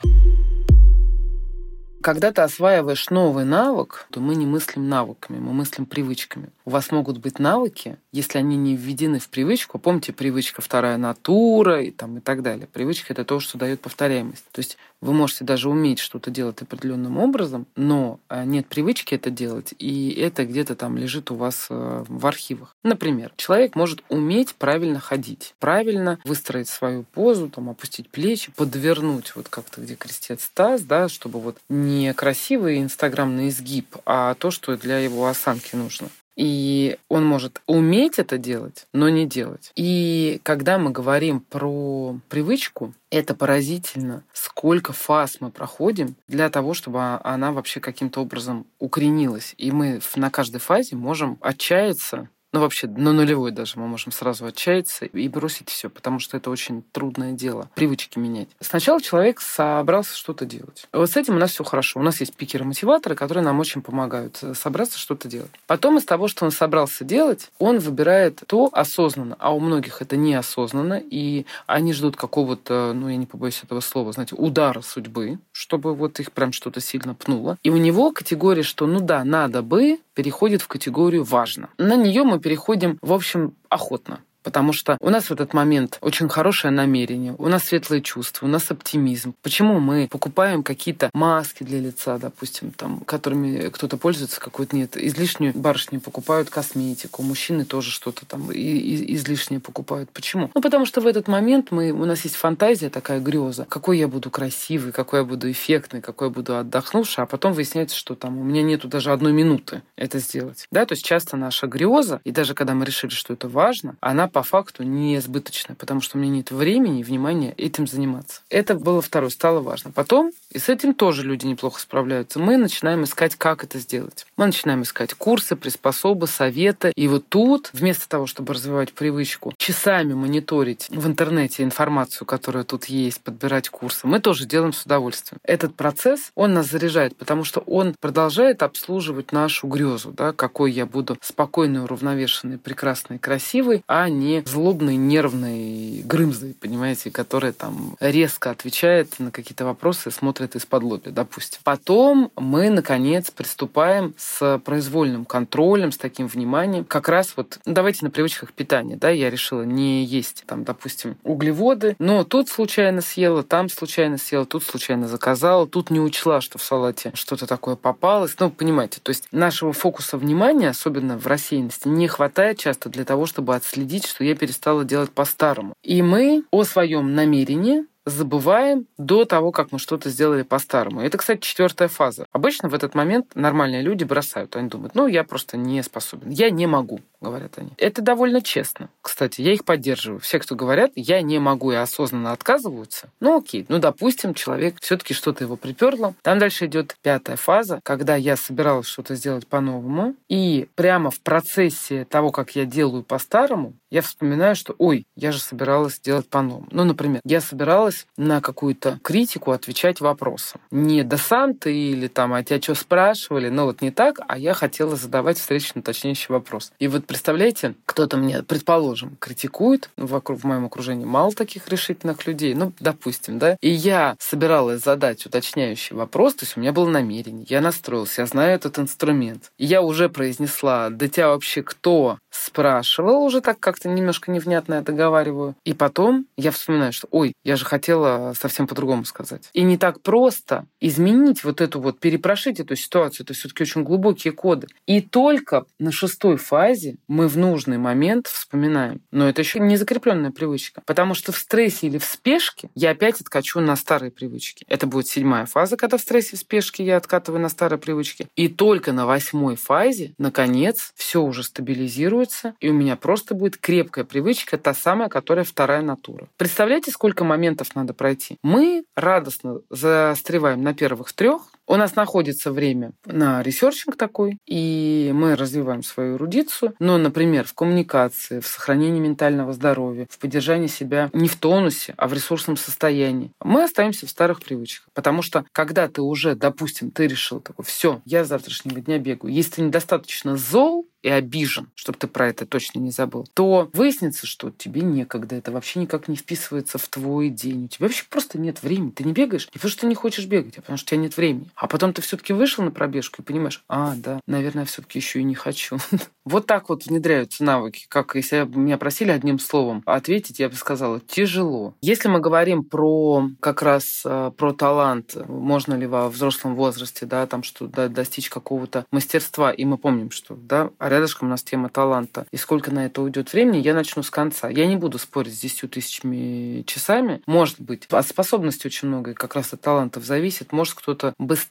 Когда 2.01 2.31
ты 2.31 2.41
осваиваешь 2.41 3.09
новый 3.09 3.43
навык, 3.43 4.07
то 4.11 4.19
мы 4.19 4.35
не 4.35 4.45
мыслим 4.45 4.87
навыками, 4.87 5.39
мы 5.39 5.51
мыслим 5.51 5.85
привычками. 5.85 6.49
У 6.63 6.69
вас 6.69 6.91
могут 6.91 7.17
быть 7.17 7.39
навыки, 7.39 7.97
если 8.11 8.37
они 8.37 8.55
не 8.55 8.75
введены 8.75 9.19
в 9.19 9.29
привычку. 9.29 9.79
Помните, 9.79 10.13
привычка 10.13 10.61
вторая 10.61 10.97
натура 10.97 11.81
и, 11.81 11.91
там, 11.91 12.17
и 12.17 12.21
так 12.21 12.43
далее. 12.43 12.67
Привычка— 12.71 13.07
это 13.13 13.25
то, 13.25 13.39
что 13.39 13.57
дает 13.57 13.81
повторяемость. 13.81 14.45
То 14.51 14.59
есть 14.59 14.77
вы 15.01 15.13
можете 15.13 15.43
даже 15.43 15.69
уметь 15.69 15.99
что-то 15.99 16.31
делать 16.31 16.61
определенным 16.61 17.17
образом, 17.17 17.67
но 17.75 18.19
э, 18.29 18.43
нет 18.45 18.67
привычки 18.67 19.15
это 19.15 19.29
делать, 19.29 19.73
и 19.79 20.11
это 20.11 20.45
где-то 20.45 20.75
там 20.75 20.97
лежит 20.97 21.31
у 21.31 21.35
вас 21.35 21.67
э, 21.69 22.05
в 22.07 22.25
архивах. 22.25 22.75
Например, 22.83 23.31
человек 23.35 23.75
может 23.75 24.03
уметь 24.09 24.55
правильно 24.55 24.99
ходить, 24.99 25.53
правильно 25.59 26.19
выстроить 26.23 26.69
свою 26.69 27.03
позу, 27.03 27.49
там, 27.49 27.69
опустить 27.69 28.09
плечи, 28.09 28.51
подвернуть 28.51 29.35
вот 29.35 29.49
как-то, 29.49 29.81
где 29.81 29.95
крестец 29.95 30.49
таз, 30.53 30.81
да, 30.81 31.07
чтобы 31.09 31.39
вот 31.39 31.57
не 31.69 32.13
красивый 32.13 32.79
инстаграмный 32.79 33.49
изгиб, 33.49 33.97
а 34.05 34.33
то, 34.35 34.51
что 34.51 34.77
для 34.77 34.99
его 34.99 35.27
осанки 35.27 35.75
нужно. 35.75 36.09
И 36.37 36.97
он 37.09 37.25
может 37.25 37.61
уметь 37.65 38.19
это 38.19 38.37
делать, 38.37 38.87
но 38.93 39.09
не 39.09 39.25
делать. 39.25 39.71
И 39.75 40.39
когда 40.43 40.77
мы 40.77 40.91
говорим 40.91 41.39
про 41.41 42.15
привычку, 42.29 42.93
это 43.09 43.33
поразительно, 43.33 44.23
сколько 44.33 44.93
фаз 44.93 45.37
мы 45.39 45.49
проходим 45.49 46.15
для 46.27 46.49
того, 46.49 46.75
чтобы 46.75 47.19
она 47.23 47.51
вообще 47.51 47.79
каким-то 47.79 48.21
образом 48.21 48.67
укоренилась. 48.79 49.55
И 49.57 49.71
мы 49.71 49.99
на 50.15 50.29
каждой 50.29 50.59
фазе 50.59 50.95
можем 50.95 51.37
отчаяться 51.41 52.29
ну 52.57 52.63
вообще 52.63 52.87
на 52.87 53.13
нулевой 53.13 53.51
даже 53.51 53.73
мы 53.79 53.87
можем 53.87 54.11
сразу 54.11 54.47
отчаяться 54.47 55.05
и 55.05 55.29
бросить 55.29 55.69
все, 55.69 55.91
потому 55.91 56.17
что 56.17 56.37
это 56.37 56.49
очень 56.49 56.81
трудное 56.91 57.33
дело, 57.33 57.69
привычки 57.75 58.17
менять. 58.17 58.49
Сначала 58.59 58.99
человек 58.99 59.41
собрался 59.41 60.17
что-то 60.17 60.47
делать. 60.47 60.87
Вот 60.91 61.07
с 61.07 61.15
этим 61.15 61.35
у 61.35 61.37
нас 61.37 61.51
все 61.51 61.63
хорошо. 61.63 61.99
У 61.99 62.03
нас 62.03 62.19
есть 62.19 62.33
пикеры-мотиваторы, 62.33 63.13
которые 63.13 63.43
нам 63.43 63.59
очень 63.59 63.83
помогают 63.83 64.39
э, 64.41 64.55
собраться 64.55 64.97
что-то 64.97 65.27
делать. 65.27 65.51
Потом 65.67 65.99
из 65.99 66.05
того, 66.05 66.27
что 66.27 66.45
он 66.45 66.51
собрался 66.51 67.05
делать, 67.05 67.51
он 67.59 67.77
выбирает 67.77 68.41
то 68.47 68.69
осознанно, 68.71 69.35
а 69.37 69.53
у 69.53 69.59
многих 69.59 70.01
это 70.01 70.17
неосознанно, 70.17 70.99
и 70.99 71.45
они 71.67 71.93
ждут 71.93 72.15
какого-то, 72.15 72.93
ну 72.95 73.07
я 73.07 73.17
не 73.17 73.27
побоюсь 73.27 73.61
этого 73.63 73.81
слова, 73.81 74.13
знаете, 74.13 74.33
удара 74.33 74.81
судьбы, 74.81 75.37
чтобы 75.51 75.93
вот 75.93 76.19
их 76.19 76.31
прям 76.31 76.51
что-то 76.53 76.81
сильно 76.81 77.13
пнуло. 77.13 77.59
И 77.61 77.69
у 77.69 77.77
него 77.77 78.11
категория, 78.11 78.63
что 78.63 78.87
ну 78.87 78.99
да, 78.99 79.23
надо 79.23 79.61
бы, 79.61 79.99
переходит 80.17 80.63
в 80.63 80.67
категорию 80.67 81.23
важно. 81.23 81.69
На 81.77 81.95
нее 81.95 82.23
мы 82.23 82.39
переходим, 82.47 82.97
в 83.01 83.11
общем, 83.11 83.57
охотно 83.67 84.21
потому 84.47 84.71
что 84.71 84.95
у 85.01 85.09
нас 85.09 85.25
в 85.25 85.31
этот 85.33 85.53
момент 85.53 85.97
очень 85.99 86.29
хорошее 86.29 86.71
намерение, 86.71 87.35
у 87.37 87.49
нас 87.49 87.65
светлые 87.65 88.01
чувства, 88.01 88.45
у 88.45 88.49
нас 88.49 88.71
оптимизм. 88.71 89.33
Почему 89.41 89.81
мы 89.81 90.07
покупаем 90.09 90.63
какие-то 90.63 91.09
маски 91.13 91.63
для 91.63 91.81
лица, 91.81 92.17
допустим, 92.17 92.71
там, 92.71 93.01
которыми 93.01 93.67
кто-то 93.67 93.97
пользуется, 93.97 94.39
какой-то 94.39 94.73
нет. 94.77 94.95
Излишнюю 94.95 95.51
барышни 95.53 95.97
покупают 95.97 96.49
косметику, 96.49 97.23
мужчины 97.23 97.65
тоже 97.65 97.91
что-то 97.91 98.25
там 98.25 98.49
и, 98.49 98.57
и, 98.57 99.15
излишнее 99.15 99.59
покупают. 99.59 100.11
Почему? 100.11 100.49
Ну, 100.55 100.61
потому 100.61 100.85
что 100.85 101.01
в 101.01 101.07
этот 101.07 101.27
момент 101.27 101.71
мы, 101.71 101.91
у 101.91 102.05
нас 102.05 102.21
есть 102.21 102.37
фантазия, 102.37 102.89
такая 102.89 103.19
греза, 103.19 103.65
какой 103.67 103.97
я 103.97 104.07
буду 104.07 104.31
красивый, 104.31 104.93
какой 104.93 105.19
я 105.19 105.25
буду 105.25 105.51
эффектный, 105.51 106.01
какой 106.01 106.29
я 106.29 106.33
буду 106.33 106.55
отдохнувший, 106.55 107.25
а 107.25 107.27
потом 107.27 107.51
выясняется, 107.51 107.97
что 107.97 108.15
там 108.15 108.39
у 108.39 108.43
меня 108.45 108.61
нету 108.61 108.87
даже 108.87 109.11
одной 109.11 109.33
минуты 109.33 109.81
это 109.97 110.19
сделать. 110.19 110.67
Да, 110.71 110.85
то 110.85 110.93
есть 110.93 111.03
часто 111.03 111.35
наша 111.35 111.67
греза, 111.67 112.21
и 112.23 112.31
даже 112.31 112.53
когда 112.53 112.73
мы 112.75 112.85
решили, 112.85 113.11
что 113.11 113.33
это 113.33 113.49
важно, 113.49 113.97
она 113.99 114.29
по 114.37 114.43
факту 114.43 114.83
не 114.83 115.15
избыточная, 115.15 115.75
потому 115.75 115.99
что 115.99 116.15
у 116.15 116.21
меня 116.21 116.31
нет 116.31 116.51
времени 116.51 116.99
и 116.99 117.03
внимания 117.03 117.55
этим 117.57 117.87
заниматься. 117.87 118.41
Это 118.51 118.75
было 118.75 119.01
второе, 119.01 119.31
стало 119.31 119.61
важно. 119.61 119.89
Потом, 119.89 120.31
и 120.51 120.59
с 120.59 120.69
этим 120.69 120.93
тоже 120.93 121.23
люди 121.23 121.47
неплохо 121.47 121.81
справляются, 121.81 122.37
мы 122.37 122.57
начинаем 122.57 123.03
искать, 123.03 123.35
как 123.35 123.63
это 123.63 123.79
сделать. 123.79 124.27
Мы 124.37 124.45
начинаем 124.45 124.83
искать 124.83 125.15
курсы, 125.15 125.55
приспособы, 125.55 126.27
советы. 126.27 126.91
И 126.95 127.07
вот 127.07 127.27
тут, 127.29 127.71
вместо 127.73 128.07
того, 128.07 128.27
чтобы 128.27 128.53
развивать 128.53 128.93
привычку, 128.93 129.55
часами 129.57 130.13
мониторить 130.13 130.87
в 130.91 131.07
интернете 131.07 131.63
информацию, 131.63 132.27
которая 132.27 132.63
тут 132.63 132.85
есть, 132.85 133.21
подбирать 133.21 133.69
курсы, 133.69 134.05
мы 134.05 134.19
тоже 134.19 134.45
делаем 134.45 134.71
с 134.71 134.83
удовольствием. 134.85 135.39
Этот 135.41 135.73
процесс, 135.73 136.31
он 136.35 136.53
нас 136.53 136.67
заряжает, 136.67 137.15
потому 137.15 137.43
что 137.43 137.61
он 137.61 137.95
продолжает 137.99 138.61
обслуживать 138.61 139.31
нашу 139.31 139.65
грезу, 139.65 140.11
да, 140.11 140.31
какой 140.31 140.71
я 140.71 140.85
буду 140.85 141.17
спокойный, 141.21 141.83
уравновешенный, 141.83 142.59
прекрасный, 142.59 143.17
красивый, 143.17 143.83
а 143.87 144.07
не 144.09 144.26
не 144.27 144.43
злобной, 144.45 144.97
нервной 144.97 146.01
грымзой, 146.03 146.55
понимаете, 146.59 147.11
которая 147.11 147.53
там 147.53 147.95
резко 147.99 148.51
отвечает 148.51 149.19
на 149.19 149.31
какие-то 149.31 149.65
вопросы 149.65 150.11
смотрит 150.11 150.55
из-под 150.55 150.83
лоби, 150.83 151.09
допустим. 151.09 151.59
Потом 151.63 152.31
мы, 152.35 152.69
наконец, 152.69 153.31
приступаем 153.31 154.13
с 154.17 154.59
произвольным 154.65 155.25
контролем, 155.25 155.91
с 155.91 155.97
таким 155.97 156.27
вниманием. 156.27 156.83
Как 156.83 157.07
раз 157.07 157.33
вот, 157.37 157.59
ну, 157.65 157.73
давайте 157.73 158.03
на 158.03 158.11
привычках 158.11 158.51
питания, 158.51 158.97
да, 158.97 159.09
я 159.09 159.29
решила 159.29 159.63
не 159.63 160.03
есть, 160.03 160.43
там, 160.45 160.63
допустим, 160.63 161.15
углеводы, 161.23 161.95
но 161.99 162.23
тут 162.23 162.49
случайно 162.49 163.01
съела, 163.01 163.43
там 163.43 163.69
случайно 163.69 164.17
съела, 164.17 164.45
тут 164.45 164.63
случайно 164.63 165.07
заказала, 165.07 165.67
тут 165.67 165.89
не 165.89 165.99
учла, 165.99 166.41
что 166.41 166.57
в 166.57 166.63
салате 166.63 167.11
что-то 167.13 167.47
такое 167.47 167.75
попалось. 167.75 168.35
Ну, 168.39 168.49
понимаете, 168.49 168.99
то 169.01 169.09
есть 169.09 169.27
нашего 169.31 169.71
фокуса 169.71 170.17
внимания, 170.17 170.69
особенно 170.69 171.17
в 171.17 171.27
рассеянности, 171.27 171.87
не 171.87 172.07
хватает 172.07 172.59
часто 172.59 172.89
для 172.89 173.05
того, 173.05 173.25
чтобы 173.25 173.55
отследить, 173.55 174.05
что 174.07 174.23
я 174.23 174.35
перестала 174.35 174.83
делать 174.83 175.11
по-старому. 175.11 175.73
И 175.83 176.01
мы 176.01 176.43
о 176.51 176.63
своем 176.63 177.13
намерении 177.15 177.85
забываем 178.09 178.87
до 178.97 179.25
того, 179.25 179.51
как 179.51 179.71
мы 179.71 179.79
что-то 179.79 180.09
сделали 180.09 180.43
по-старому. 180.43 181.01
Это, 181.01 181.17
кстати, 181.17 181.41
четвертая 181.41 181.87
фаза. 181.87 182.25
Обычно 182.31 182.69
в 182.69 182.73
этот 182.73 182.95
момент 182.95 183.35
нормальные 183.35 183.81
люди 183.81 184.03
бросают. 184.03 184.55
Они 184.55 184.69
думают, 184.69 184.95
ну, 184.95 185.07
я 185.07 185.23
просто 185.23 185.57
не 185.57 185.83
способен. 185.83 186.29
Я 186.29 186.49
не 186.49 186.67
могу, 186.67 187.01
говорят 187.21 187.57
они. 187.57 187.71
Это 187.77 188.01
довольно 188.01 188.41
честно. 188.41 188.89
Кстати, 189.01 189.41
я 189.41 189.53
их 189.53 189.65
поддерживаю. 189.65 190.19
Все, 190.19 190.39
кто 190.39 190.55
говорят, 190.55 190.91
я 190.95 191.21
не 191.21 191.39
могу 191.39 191.71
и 191.71 191.75
осознанно 191.75 192.31
отказываются, 192.31 193.09
ну, 193.19 193.37
окей. 193.37 193.65
Ну, 193.69 193.79
допустим, 193.79 194.33
человек 194.33 194.77
все-таки 194.81 195.13
что-то 195.13 195.43
его 195.43 195.55
приперло. 195.55 196.13
Там 196.21 196.39
дальше 196.39 196.65
идет 196.65 196.95
пятая 197.01 197.37
фаза, 197.37 197.79
когда 197.83 198.15
я 198.15 198.35
собиралась 198.35 198.87
что-то 198.87 199.15
сделать 199.15 199.47
по-новому. 199.47 200.15
И 200.29 200.67
прямо 200.75 201.11
в 201.11 201.19
процессе 201.21 202.05
того, 202.05 202.31
как 202.31 202.55
я 202.55 202.65
делаю 202.65 203.03
по-старому, 203.03 203.73
я 203.89 204.01
вспоминаю, 204.01 204.55
что, 204.55 204.75
ой, 204.77 205.05
я 205.15 205.31
же 205.31 205.39
собиралась 205.39 205.99
делать 205.99 206.27
по-новому. 206.27 206.67
Ну, 206.71 206.83
например, 206.83 207.21
я 207.23 207.39
собиралась 207.41 208.05
на 208.17 208.41
какую-то 208.41 208.99
критику 209.01 209.51
отвечать 209.51 210.01
вопросом. 210.01 210.59
Не 210.71 211.03
да 211.03 211.17
сам 211.17 211.53
ты 211.55 211.73
или 211.73 212.07
там, 212.07 212.33
а 212.33 212.43
тебя 212.43 212.61
что 212.61 212.75
спрашивали, 212.75 213.49
ну 213.49 213.65
вот 213.65 213.81
не 213.81 213.91
так, 213.91 214.19
а 214.27 214.37
я 214.37 214.53
хотела 214.53 214.95
задавать 214.95 215.37
встречный 215.37 215.79
уточняющий 215.79 216.27
вопрос. 216.29 216.71
И 216.79 216.87
вот 216.87 217.06
представляете, 217.07 217.75
кто-то 217.85 218.17
мне, 218.17 218.43
предположим, 218.43 219.17
критикует, 219.19 219.89
ну, 219.97 220.05
вокруг, 220.05 220.41
в 220.41 220.43
моем 220.43 220.65
окружении 220.65 221.05
мало 221.05 221.31
таких 221.31 221.67
решительных 221.69 222.27
людей, 222.27 222.53
ну, 222.53 222.73
допустим, 222.79 223.39
да, 223.39 223.57
и 223.61 223.69
я 223.69 224.15
собиралась 224.19 224.83
задать 224.83 225.25
уточняющий 225.25 225.95
вопрос, 225.95 226.35
то 226.35 226.45
есть 226.45 226.57
у 226.57 226.59
меня 226.59 226.73
было 226.73 226.89
намерение, 226.89 227.45
я 227.49 227.61
настроился, 227.61 228.21
я 228.21 228.27
знаю 228.27 228.55
этот 228.55 228.79
инструмент. 228.79 229.51
И 229.57 229.65
я 229.65 229.81
уже 229.81 230.09
произнесла, 230.09 230.89
да 230.89 231.07
тебя 231.07 231.29
вообще 231.29 231.63
кто 231.63 232.19
спрашивал, 232.37 233.23
уже 233.23 233.41
так 233.41 233.59
как-то 233.59 233.89
немножко 233.89 234.31
невнятно 234.31 234.75
я 234.75 234.81
договариваю. 234.81 235.55
И 235.63 235.73
потом 235.73 236.27
я 236.37 236.51
вспоминаю, 236.51 236.93
что, 236.93 237.07
ой, 237.11 237.33
я 237.43 237.55
же 237.55 237.65
хотела 237.65 238.33
совсем 238.39 238.67
по-другому 238.67 239.05
сказать. 239.05 239.49
И 239.53 239.63
не 239.63 239.77
так 239.77 240.01
просто 240.01 240.65
изменить 240.79 241.43
вот 241.43 241.61
эту 241.61 241.79
вот, 241.79 241.99
перепрошить 241.99 242.59
эту 242.59 242.75
ситуацию. 242.75 243.25
Это 243.25 243.33
все-таки 243.33 243.63
очень 243.63 243.83
глубокие 243.83 244.33
коды. 244.33 244.67
И 244.85 245.01
только 245.01 245.65
на 245.79 245.91
шестой 245.91 246.37
фазе 246.37 246.97
мы 247.07 247.27
в 247.27 247.37
нужный 247.37 247.77
момент 247.77 248.27
вспоминаем. 248.27 249.01
Но 249.11 249.27
это 249.27 249.41
еще 249.41 249.59
не 249.59 249.77
закрепленная 249.77 250.31
привычка. 250.31 250.81
Потому 250.85 251.13
что 251.13 251.31
в 251.31 251.37
стрессе 251.37 251.87
или 251.87 251.97
в 251.97 252.05
спешке 252.05 252.69
я 252.75 252.91
опять 252.91 253.21
откачу 253.21 253.59
на 253.59 253.75
старые 253.75 254.11
привычки. 254.11 254.65
Это 254.67 254.87
будет 254.87 255.07
седьмая 255.07 255.45
фаза, 255.45 255.77
когда 255.77 255.97
в 255.97 256.01
стрессе 256.01 256.35
и 256.35 256.39
спешке 256.39 256.85
я 256.85 256.97
откатываю 256.97 257.41
на 257.41 257.49
старые 257.49 257.79
привычки. 257.79 258.27
И 258.35 258.47
только 258.47 258.91
на 258.91 259.05
восьмой 259.05 259.55
фазе, 259.55 260.13
наконец, 260.17 260.91
все 260.95 261.21
уже 261.21 261.43
стабилизируется, 261.43 262.26
и 262.59 262.69
у 262.69 262.73
меня 262.73 262.95
просто 262.95 263.35
будет 263.35 263.57
крепкая 263.57 264.05
привычка, 264.05 264.57
та 264.57 264.73
самая, 264.73 265.09
которая 265.09 265.45
вторая 265.45 265.81
натура. 265.81 266.27
Представляете, 266.37 266.91
сколько 266.91 267.23
моментов 267.23 267.75
надо 267.75 267.93
пройти? 267.93 268.37
Мы 268.43 268.83
радостно 268.95 269.61
застреваем 269.69 270.61
на 270.61 270.73
первых 270.73 271.13
трех, 271.13 271.43
у 271.67 271.75
нас 271.75 271.95
находится 271.95 272.51
время 272.51 272.93
на 273.05 273.43
researching 273.43 273.95
такой, 273.95 274.39
и 274.45 275.11
мы 275.13 275.35
развиваем 275.35 275.83
свою 275.83 276.15
эрудицию. 276.15 276.73
Но, 276.79 276.97
например, 276.97 277.45
в 277.45 277.53
коммуникации, 277.53 278.39
в 278.39 278.47
сохранении 278.47 278.99
ментального 278.99 279.53
здоровья, 279.53 280.07
в 280.09 280.17
поддержании 280.17 280.67
себя 280.67 281.09
не 281.13 281.27
в 281.27 281.35
тонусе, 281.35 281.93
а 281.97 282.07
в 282.07 282.13
ресурсном 282.13 282.57
состоянии, 282.57 283.31
мы 283.43 283.63
остаемся 283.63 284.07
в 284.07 284.09
старых 284.09 284.41
привычках. 284.41 284.87
Потому 284.93 285.21
что, 285.21 285.45
когда 285.51 285.87
ты 285.87 286.01
уже, 286.01 286.35
допустим, 286.35 286.91
ты 286.91 287.07
решил 287.07 287.41
такой, 287.41 287.65
все, 287.65 288.01
я 288.05 288.23
с 288.23 288.29
завтрашнего 288.29 288.79
дня 288.79 288.97
бегаю. 288.97 289.33
Если 289.33 289.55
ты 289.55 289.61
недостаточно 289.61 290.37
зол, 290.37 290.87
и 291.07 291.09
обижен, 291.09 291.69
чтобы 291.75 291.97
ты 291.97 292.07
про 292.07 292.27
это 292.27 292.45
точно 292.45 292.79
не 292.79 292.91
забыл, 292.91 293.25
то 293.33 293.69
выяснится, 293.73 294.25
что 294.25 294.51
тебе 294.51 294.81
некогда, 294.81 295.35
это 295.35 295.51
вообще 295.51 295.79
никак 295.79 296.07
не 296.07 296.17
вписывается 296.17 296.77
в 296.77 296.87
твой 296.89 297.29
день. 297.29 297.65
У 297.65 297.67
тебя 297.67 297.85
вообще 297.87 298.03
просто 298.09 298.37
нет 298.37 298.61
времени. 298.61 298.91
Ты 298.91 299.03
не 299.03 299.13
бегаешь 299.13 299.47
не 299.47 299.53
потому, 299.53 299.71
что 299.71 299.81
ты 299.81 299.87
не 299.87 299.95
хочешь 299.95 300.25
бегать, 300.25 300.57
а 300.57 300.61
потому 300.61 300.77
что 300.77 300.87
у 300.87 300.89
тебя 300.89 301.01
нет 301.01 301.15
времени. 301.15 301.49
А 301.57 301.67
потом 301.67 301.91
ты 301.91 302.03
все-таки 302.03 302.33
вышел 302.33 302.63
на 302.63 302.69
пробежку 302.69 303.21
и 303.21 303.25
понимаешь, 303.25 303.63
а, 303.67 303.95
да, 303.97 304.19
наверное, 304.27 304.65
все-таки 304.65 304.99
еще 304.99 305.19
и 305.19 305.23
не 305.23 305.35
хочу. 305.35 305.77
Вот 306.29 306.45
так 306.45 306.67
вот 306.67 306.85
внедряются 306.85 307.45
навыки. 307.45 307.85
Как 307.87 308.13
если 308.15 308.43
бы 308.43 308.59
меня 308.59 308.77
просили 308.77 309.11
одним 309.11 309.39
словом 309.39 309.81
ответить, 309.85 310.39
я 310.39 310.49
бы 310.49 310.55
сказала, 310.55 310.99
тяжело. 310.99 311.73
Если 311.81 312.09
мы 312.09 312.19
говорим 312.19 312.65
про 312.65 313.29
как 313.39 313.61
раз 313.61 314.01
э, 314.03 314.31
про 314.35 314.51
талант, 314.51 315.15
можно 315.29 315.75
ли 315.75 315.87
во 315.87 316.09
взрослом 316.09 316.55
возрасте, 316.55 317.05
да, 317.05 317.25
там 317.27 317.43
что 317.43 317.67
да, 317.67 317.87
достичь 317.87 318.29
какого-то 318.29 318.85
мастерства, 318.91 319.53
и 319.53 319.63
мы 319.63 319.77
помним, 319.77 320.11
что, 320.11 320.35
да, 320.35 320.69
рядышком 320.81 321.29
у 321.29 321.31
нас 321.31 321.43
тема 321.43 321.69
таланта. 321.69 322.27
И 322.31 322.35
сколько 322.35 322.71
на 322.71 322.87
это 322.87 323.01
уйдет 323.01 323.31
времени, 323.31 323.59
я 323.59 323.73
начну 323.73 324.03
с 324.03 324.09
конца. 324.09 324.49
Я 324.49 324.67
не 324.67 324.75
буду 324.75 324.97
спорить 324.97 325.33
с 325.33 325.39
10 325.39 325.71
тысячами 325.71 326.63
часами. 326.63 327.21
Может 327.25 327.61
быть, 327.61 327.85
от 327.89 328.05
способности 328.05 328.67
очень 328.67 328.89
много, 328.89 329.11
и 329.11 329.13
как 329.13 329.35
раз 329.35 329.53
от 329.53 329.61
талантов 329.61 330.03
зависит. 330.03 330.51
Может, 330.51 330.73
кто-то 330.73 331.13
быстрее 331.17 331.46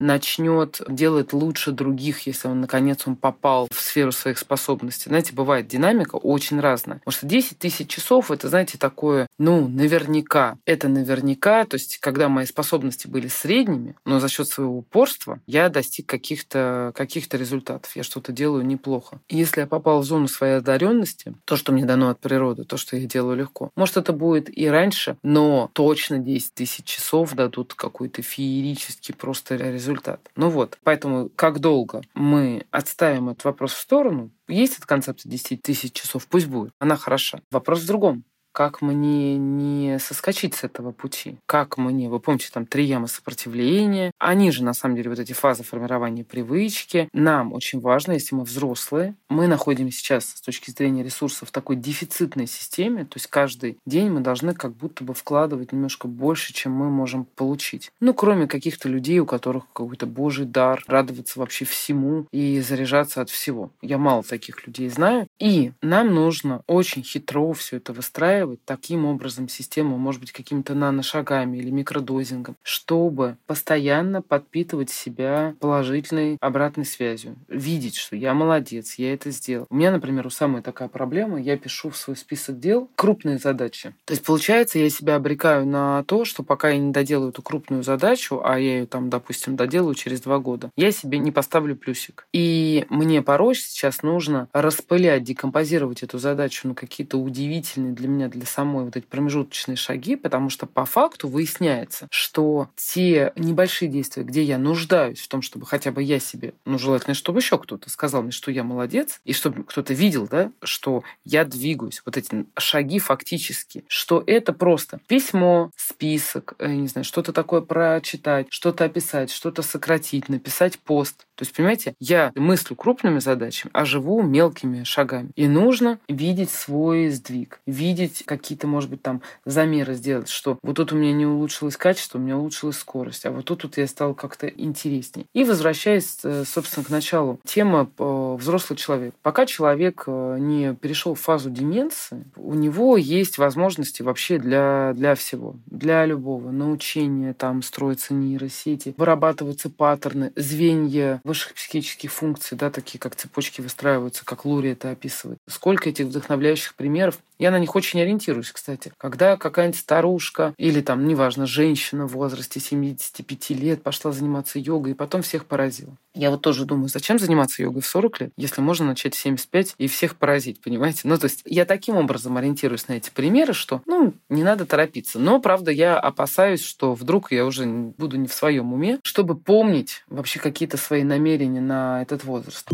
начнет 0.00 0.80
делать 0.88 1.32
лучше 1.32 1.72
других, 1.72 2.26
если 2.26 2.48
он, 2.48 2.60
наконец, 2.60 3.06
он 3.06 3.16
попал 3.16 3.68
в 3.72 3.80
сферу 3.80 4.12
своих 4.12 4.38
способностей. 4.38 5.08
Знаете, 5.08 5.32
бывает 5.32 5.68
динамика 5.68 6.16
очень 6.16 6.60
разная. 6.60 6.98
Потому 6.98 7.12
что 7.12 7.26
10 7.26 7.58
тысяч 7.58 7.88
часов, 7.88 8.30
это, 8.30 8.48
знаете, 8.48 8.78
такое, 8.78 9.26
ну, 9.38 9.68
наверняка. 9.68 10.56
Это 10.64 10.88
наверняка, 10.88 11.64
то 11.64 11.74
есть, 11.74 11.98
когда 11.98 12.28
мои 12.28 12.46
способности 12.46 13.06
были 13.06 13.28
средними, 13.28 13.94
но 14.04 14.20
за 14.20 14.28
счет 14.28 14.48
своего 14.48 14.78
упорства 14.78 15.40
я 15.46 15.68
достиг 15.68 16.06
каких-то 16.06 16.92
каких 16.94 17.32
результатов. 17.32 17.94
Я 17.96 18.02
что-то 18.02 18.32
делаю 18.32 18.64
неплохо 18.64 18.96
плохо. 18.96 19.20
Если 19.28 19.60
я 19.60 19.66
попал 19.66 20.00
в 20.00 20.04
зону 20.04 20.28
своей 20.28 20.58
одаренности, 20.58 21.34
то, 21.44 21.56
что 21.56 21.72
мне 21.72 21.84
дано 21.84 22.08
от 22.08 22.20
природы, 22.20 22.64
то, 22.64 22.76
что 22.76 22.96
я 22.96 23.06
делаю 23.06 23.36
легко, 23.36 23.70
может, 23.76 23.96
это 23.96 24.12
будет 24.12 24.56
и 24.56 24.68
раньше, 24.68 25.16
но 25.22 25.70
точно 25.72 26.18
10 26.18 26.54
тысяч 26.54 26.84
часов 26.84 27.34
дадут 27.34 27.74
какой-то 27.74 28.22
феерический 28.22 29.14
просто 29.14 29.35
результат. 29.50 30.20
Ну 30.36 30.50
вот, 30.50 30.78
поэтому 30.82 31.30
как 31.34 31.60
долго 31.60 32.02
мы 32.14 32.66
отставим 32.70 33.28
этот 33.28 33.44
вопрос 33.44 33.72
в 33.72 33.80
сторону, 33.80 34.30
есть 34.48 34.78
эта 34.78 34.86
концепция 34.86 35.30
10 35.30 35.62
тысяч 35.62 35.92
часов, 35.92 36.26
пусть 36.26 36.46
будет, 36.46 36.72
она 36.78 36.96
хороша. 36.96 37.40
Вопрос 37.50 37.80
в 37.80 37.86
другом 37.86 38.24
как 38.56 38.80
мне 38.80 39.36
не 39.36 39.98
соскочить 39.98 40.54
с 40.54 40.64
этого 40.64 40.90
пути, 40.90 41.36
как 41.44 41.76
мне, 41.76 42.08
вы 42.08 42.20
помните, 42.20 42.48
там 42.50 42.64
три 42.64 42.86
ямы 42.86 43.06
сопротивления, 43.06 44.12
они 44.18 44.50
же, 44.50 44.64
на 44.64 44.72
самом 44.72 44.96
деле, 44.96 45.10
вот 45.10 45.18
эти 45.18 45.34
фазы 45.34 45.62
формирования 45.62 46.24
привычки, 46.24 47.10
нам 47.12 47.52
очень 47.52 47.80
важно, 47.80 48.12
если 48.12 48.34
мы 48.34 48.44
взрослые, 48.44 49.14
мы 49.28 49.46
находимся 49.46 49.98
сейчас 49.98 50.24
с 50.36 50.40
точки 50.40 50.70
зрения 50.70 51.02
ресурсов 51.02 51.50
в 51.50 51.52
такой 51.52 51.76
дефицитной 51.76 52.46
системе, 52.46 53.04
то 53.04 53.16
есть 53.16 53.26
каждый 53.26 53.76
день 53.84 54.08
мы 54.08 54.20
должны 54.20 54.54
как 54.54 54.74
будто 54.74 55.04
бы 55.04 55.12
вкладывать 55.12 55.72
немножко 55.72 56.08
больше, 56.08 56.54
чем 56.54 56.72
мы 56.72 56.88
можем 56.88 57.26
получить. 57.26 57.92
Ну, 58.00 58.14
кроме 58.14 58.46
каких-то 58.46 58.88
людей, 58.88 59.18
у 59.18 59.26
которых 59.26 59.64
какой-то 59.74 60.06
божий 60.06 60.46
дар, 60.46 60.82
радоваться 60.86 61.38
вообще 61.40 61.66
всему 61.66 62.26
и 62.32 62.58
заряжаться 62.62 63.20
от 63.20 63.28
всего. 63.28 63.70
Я 63.82 63.98
мало 63.98 64.22
таких 64.22 64.66
людей 64.66 64.88
знаю. 64.88 65.26
И 65.38 65.72
нам 65.82 66.14
нужно 66.14 66.62
очень 66.66 67.02
хитро 67.02 67.52
все 67.52 67.76
это 67.76 67.92
выстраивать, 67.92 68.60
таким 68.64 69.04
образом 69.04 69.48
систему, 69.48 69.98
может 69.98 70.20
быть, 70.20 70.32
какими-то 70.32 70.74
наношагами 70.74 71.58
или 71.58 71.70
микродозингом, 71.70 72.56
чтобы 72.62 73.36
постоянно 73.46 74.22
подпитывать 74.22 74.90
себя 74.90 75.54
положительной 75.60 76.38
обратной 76.40 76.86
связью. 76.86 77.36
Видеть, 77.48 77.96
что 77.96 78.16
я 78.16 78.32
молодец, 78.34 78.94
я 78.94 79.12
это 79.12 79.30
сделал. 79.30 79.66
У 79.68 79.76
меня, 79.76 79.90
например, 79.90 80.26
у 80.26 80.30
самой 80.30 80.62
такая 80.62 80.88
проблема, 80.88 81.40
я 81.40 81.56
пишу 81.58 81.90
в 81.90 81.96
свой 81.96 82.16
список 82.16 82.58
дел 82.58 82.90
крупные 82.94 83.38
задачи. 83.38 83.94
То 84.04 84.12
есть, 84.12 84.24
получается, 84.24 84.78
я 84.78 84.88
себя 84.88 85.16
обрекаю 85.16 85.66
на 85.66 86.04
то, 86.04 86.24
что 86.24 86.42
пока 86.42 86.70
я 86.70 86.78
не 86.78 86.92
доделаю 86.92 87.30
эту 87.30 87.42
крупную 87.42 87.82
задачу, 87.82 88.40
а 88.42 88.58
я 88.58 88.78
ее 88.78 88.86
там, 88.86 89.10
допустим, 89.10 89.56
доделаю 89.56 89.94
через 89.94 90.20
два 90.20 90.38
года, 90.38 90.70
я 90.76 90.92
себе 90.92 91.18
не 91.18 91.30
поставлю 91.30 91.76
плюсик. 91.76 92.26
И 92.32 92.86
мне 92.88 93.22
порой 93.22 93.54
сейчас 93.54 94.02
нужно 94.02 94.48
распылять 94.52 95.25
декомпозировать 95.26 96.02
эту 96.02 96.18
задачу 96.18 96.68
на 96.68 96.74
какие-то 96.74 97.18
удивительные 97.18 97.92
для 97.92 98.08
меня, 98.08 98.28
для 98.28 98.46
самой 98.46 98.84
вот 98.84 98.96
эти 98.96 99.04
промежуточные 99.04 99.76
шаги, 99.76 100.16
потому 100.16 100.48
что 100.50 100.66
по 100.66 100.84
факту 100.84 101.28
выясняется, 101.28 102.06
что 102.10 102.70
те 102.76 103.32
небольшие 103.36 103.90
действия, 103.90 104.22
где 104.22 104.42
я 104.42 104.58
нуждаюсь 104.58 105.20
в 105.20 105.28
том, 105.28 105.42
чтобы 105.42 105.66
хотя 105.66 105.90
бы 105.90 106.02
я 106.02 106.18
себе, 106.20 106.54
ну, 106.64 106.78
желательно, 106.78 107.14
чтобы 107.14 107.40
еще 107.40 107.58
кто-то 107.58 107.90
сказал 107.90 108.22
мне, 108.22 108.30
что 108.32 108.50
я 108.50 108.62
молодец, 108.62 109.20
и 109.24 109.32
чтобы 109.32 109.64
кто-то 109.64 109.92
видел, 109.94 110.28
да, 110.28 110.52
что 110.62 111.02
я 111.24 111.44
двигаюсь, 111.44 112.02
вот 112.06 112.16
эти 112.16 112.46
шаги 112.58 112.98
фактически, 112.98 113.84
что 113.88 114.22
это 114.26 114.52
просто 114.52 115.00
письмо, 115.08 115.70
список, 115.76 116.54
э, 116.58 116.72
не 116.72 116.88
знаю, 116.88 117.04
что-то 117.04 117.32
такое 117.32 117.60
прочитать, 117.60 118.46
что-то 118.50 118.84
описать, 118.84 119.30
что-то 119.30 119.62
сократить, 119.62 120.28
написать 120.28 120.78
пост. 120.78 121.26
То 121.34 121.42
есть, 121.42 121.54
понимаете, 121.54 121.94
я 121.98 122.32
мыслю 122.34 122.76
крупными 122.76 123.18
задачами, 123.18 123.70
а 123.74 123.84
живу 123.84 124.22
мелкими 124.22 124.84
шагами. 124.84 125.15
И 125.34 125.48
нужно 125.48 125.98
видеть 126.08 126.50
свой 126.50 127.10
сдвиг, 127.10 127.60
видеть 127.66 128.24
какие-то, 128.24 128.66
может 128.66 128.90
быть, 128.90 129.02
там 129.02 129.22
замеры 129.44 129.94
сделать, 129.94 130.28
что 130.28 130.58
вот 130.62 130.76
тут 130.76 130.92
у 130.92 130.96
меня 130.96 131.12
не 131.12 131.26
улучшилось 131.26 131.76
качество, 131.76 132.18
у 132.18 132.20
меня 132.20 132.36
улучшилась 132.36 132.76
скорость, 132.78 133.26
а 133.26 133.30
вот 133.30 133.44
тут 133.44 133.64
вот 133.64 133.76
я 133.76 133.86
стал 133.86 134.14
как-то 134.14 134.46
интереснее. 134.46 135.26
И 135.32 135.44
возвращаясь, 135.44 136.18
э, 136.22 136.44
собственно, 136.46 136.84
к 136.84 136.90
началу, 136.90 137.40
тема 137.44 137.88
э, 137.98 138.36
взрослый 138.38 138.76
человек. 138.76 139.14
Пока 139.22 139.46
человек 139.46 140.04
э, 140.06 140.36
не 140.38 140.74
перешел 140.74 141.14
в 141.14 141.20
фазу 141.20 141.50
деменции, 141.50 142.24
у 142.36 142.54
него 142.54 142.96
есть 142.96 143.38
возможности 143.38 144.02
вообще 144.02 144.38
для, 144.38 144.92
для 144.94 145.14
всего, 145.14 145.56
для 145.66 146.04
любого 146.04 146.50
научения, 146.50 147.32
там 147.32 147.62
строятся 147.62 148.14
нейросети, 148.14 148.94
вырабатываются 148.96 149.70
паттерны, 149.70 150.32
звенья 150.36 151.20
высших 151.24 151.54
психических 151.54 152.12
функций, 152.12 152.56
да, 152.56 152.70
такие 152.70 152.98
как 152.98 153.16
цепочки 153.16 153.60
выстраиваются, 153.60 154.24
как 154.24 154.44
Лури 154.44 154.70
это 154.70 154.90
описывает. 154.90 155.05
Сколько 155.48 155.90
этих 155.90 156.06
вдохновляющих 156.06 156.74
примеров. 156.74 157.18
Я 157.38 157.50
на 157.50 157.58
них 157.58 157.74
очень 157.74 158.00
ориентируюсь, 158.00 158.50
кстати. 158.50 158.92
Когда 158.96 159.36
какая-нибудь 159.36 159.78
старушка 159.78 160.54
или 160.56 160.80
там, 160.80 161.06
неважно, 161.06 161.46
женщина 161.46 162.06
в 162.06 162.12
возрасте 162.12 162.60
75 162.60 163.50
лет 163.50 163.82
пошла 163.82 164.12
заниматься 164.12 164.58
йогой 164.58 164.92
и 164.92 164.94
потом 164.94 165.22
всех 165.22 165.44
поразила. 165.44 165.96
Я 166.14 166.30
вот 166.30 166.40
тоже 166.40 166.64
думаю, 166.64 166.88
зачем 166.88 167.18
заниматься 167.18 167.62
йогой 167.62 167.82
в 167.82 167.86
40 167.86 168.20
лет, 168.20 168.30
если 168.38 168.62
можно 168.62 168.86
начать 168.86 169.14
в 169.14 169.18
75 169.18 169.74
и 169.76 169.86
всех 169.86 170.16
поразить, 170.16 170.62
понимаете? 170.62 171.02
Ну, 171.04 171.18
то 171.18 171.24
есть 171.24 171.42
я 171.44 171.66
таким 171.66 171.96
образом 171.96 172.38
ориентируюсь 172.38 172.88
на 172.88 172.94
эти 172.94 173.10
примеры, 173.10 173.52
что, 173.52 173.82
ну, 173.84 174.14
не 174.30 174.42
надо 174.42 174.64
торопиться. 174.64 175.18
Но, 175.18 175.40
правда, 175.40 175.70
я 175.70 175.98
опасаюсь, 175.98 176.64
что 176.64 176.94
вдруг 176.94 177.32
я 177.32 177.44
уже 177.44 177.66
буду 177.66 178.16
не 178.16 178.28
в 178.28 178.32
своем 178.32 178.72
уме, 178.72 178.98
чтобы 179.02 179.36
помнить 179.36 180.04
вообще 180.08 180.40
какие-то 180.40 180.78
свои 180.78 181.02
намерения 181.02 181.60
на 181.60 182.00
этот 182.00 182.24
возраст. 182.24 182.66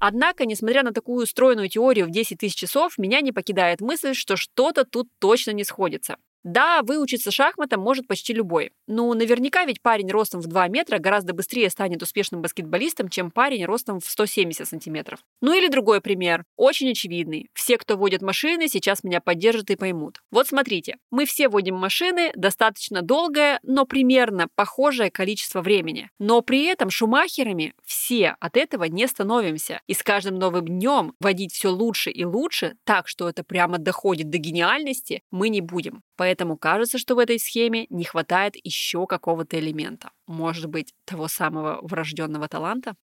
Однако, 0.00 0.44
несмотря 0.44 0.82
на 0.82 0.92
такую 0.92 1.26
стройную 1.26 1.68
теорию 1.68 2.06
в 2.06 2.10
10 2.10 2.38
тысяч 2.38 2.54
часов, 2.56 2.98
меня 2.98 3.20
не 3.20 3.32
покидает 3.32 3.80
мысль, 3.80 4.14
что 4.14 4.36
что-то 4.36 4.84
тут 4.84 5.08
точно 5.18 5.52
не 5.52 5.64
сходится. 5.64 6.16
Да, 6.44 6.82
выучиться 6.82 7.30
шахматам 7.30 7.80
может 7.80 8.06
почти 8.06 8.34
любой. 8.34 8.72
Но 8.86 9.12
наверняка 9.14 9.64
ведь 9.64 9.80
парень 9.80 10.10
ростом 10.10 10.42
в 10.42 10.46
2 10.46 10.68
метра 10.68 10.98
гораздо 10.98 11.32
быстрее 11.32 11.70
станет 11.70 12.02
успешным 12.02 12.42
баскетболистом, 12.42 13.08
чем 13.08 13.30
парень 13.30 13.64
ростом 13.64 13.98
в 13.98 14.04
170 14.04 14.68
сантиметров. 14.68 15.20
Ну 15.40 15.54
или 15.54 15.68
другой 15.68 16.02
пример, 16.02 16.44
очень 16.56 16.90
очевидный. 16.90 17.48
Все, 17.54 17.78
кто 17.78 17.96
водит 17.96 18.20
машины, 18.20 18.68
сейчас 18.68 19.04
меня 19.04 19.22
поддержат 19.22 19.70
и 19.70 19.76
поймут. 19.76 20.20
Вот 20.30 20.46
смотрите, 20.46 20.98
мы 21.10 21.24
все 21.24 21.48
водим 21.48 21.76
машины 21.76 22.30
достаточно 22.36 23.00
долгое, 23.00 23.58
но 23.62 23.86
примерно 23.86 24.48
похожее 24.54 25.10
количество 25.10 25.62
времени. 25.62 26.10
Но 26.18 26.42
при 26.42 26.66
этом 26.66 26.90
шумахерами 26.90 27.72
все 27.84 28.36
от 28.38 28.58
этого 28.58 28.84
не 28.84 29.06
становимся. 29.06 29.80
И 29.86 29.94
с 29.94 30.02
каждым 30.02 30.34
новым 30.34 30.66
днем 30.66 31.14
водить 31.20 31.54
все 31.54 31.70
лучше 31.70 32.10
и 32.10 32.24
лучше, 32.24 32.74
так 32.84 33.08
что 33.08 33.30
это 33.30 33.44
прямо 33.44 33.78
доходит 33.78 34.28
до 34.28 34.36
гениальности, 34.36 35.22
мы 35.30 35.48
не 35.48 35.62
будем. 35.62 36.02
Поэтому 36.16 36.33
кажется, 36.56 36.98
что 36.98 37.14
в 37.14 37.18
этой 37.18 37.38
схеме 37.38 37.86
не 37.90 38.04
хватает 38.04 38.54
еще 38.62 39.06
какого-то 39.06 39.58
элемента. 39.58 40.10
Может 40.26 40.66
быть, 40.66 40.94
того 41.04 41.28
самого 41.28 41.80
врожденного 41.82 42.48
таланта? 42.48 42.94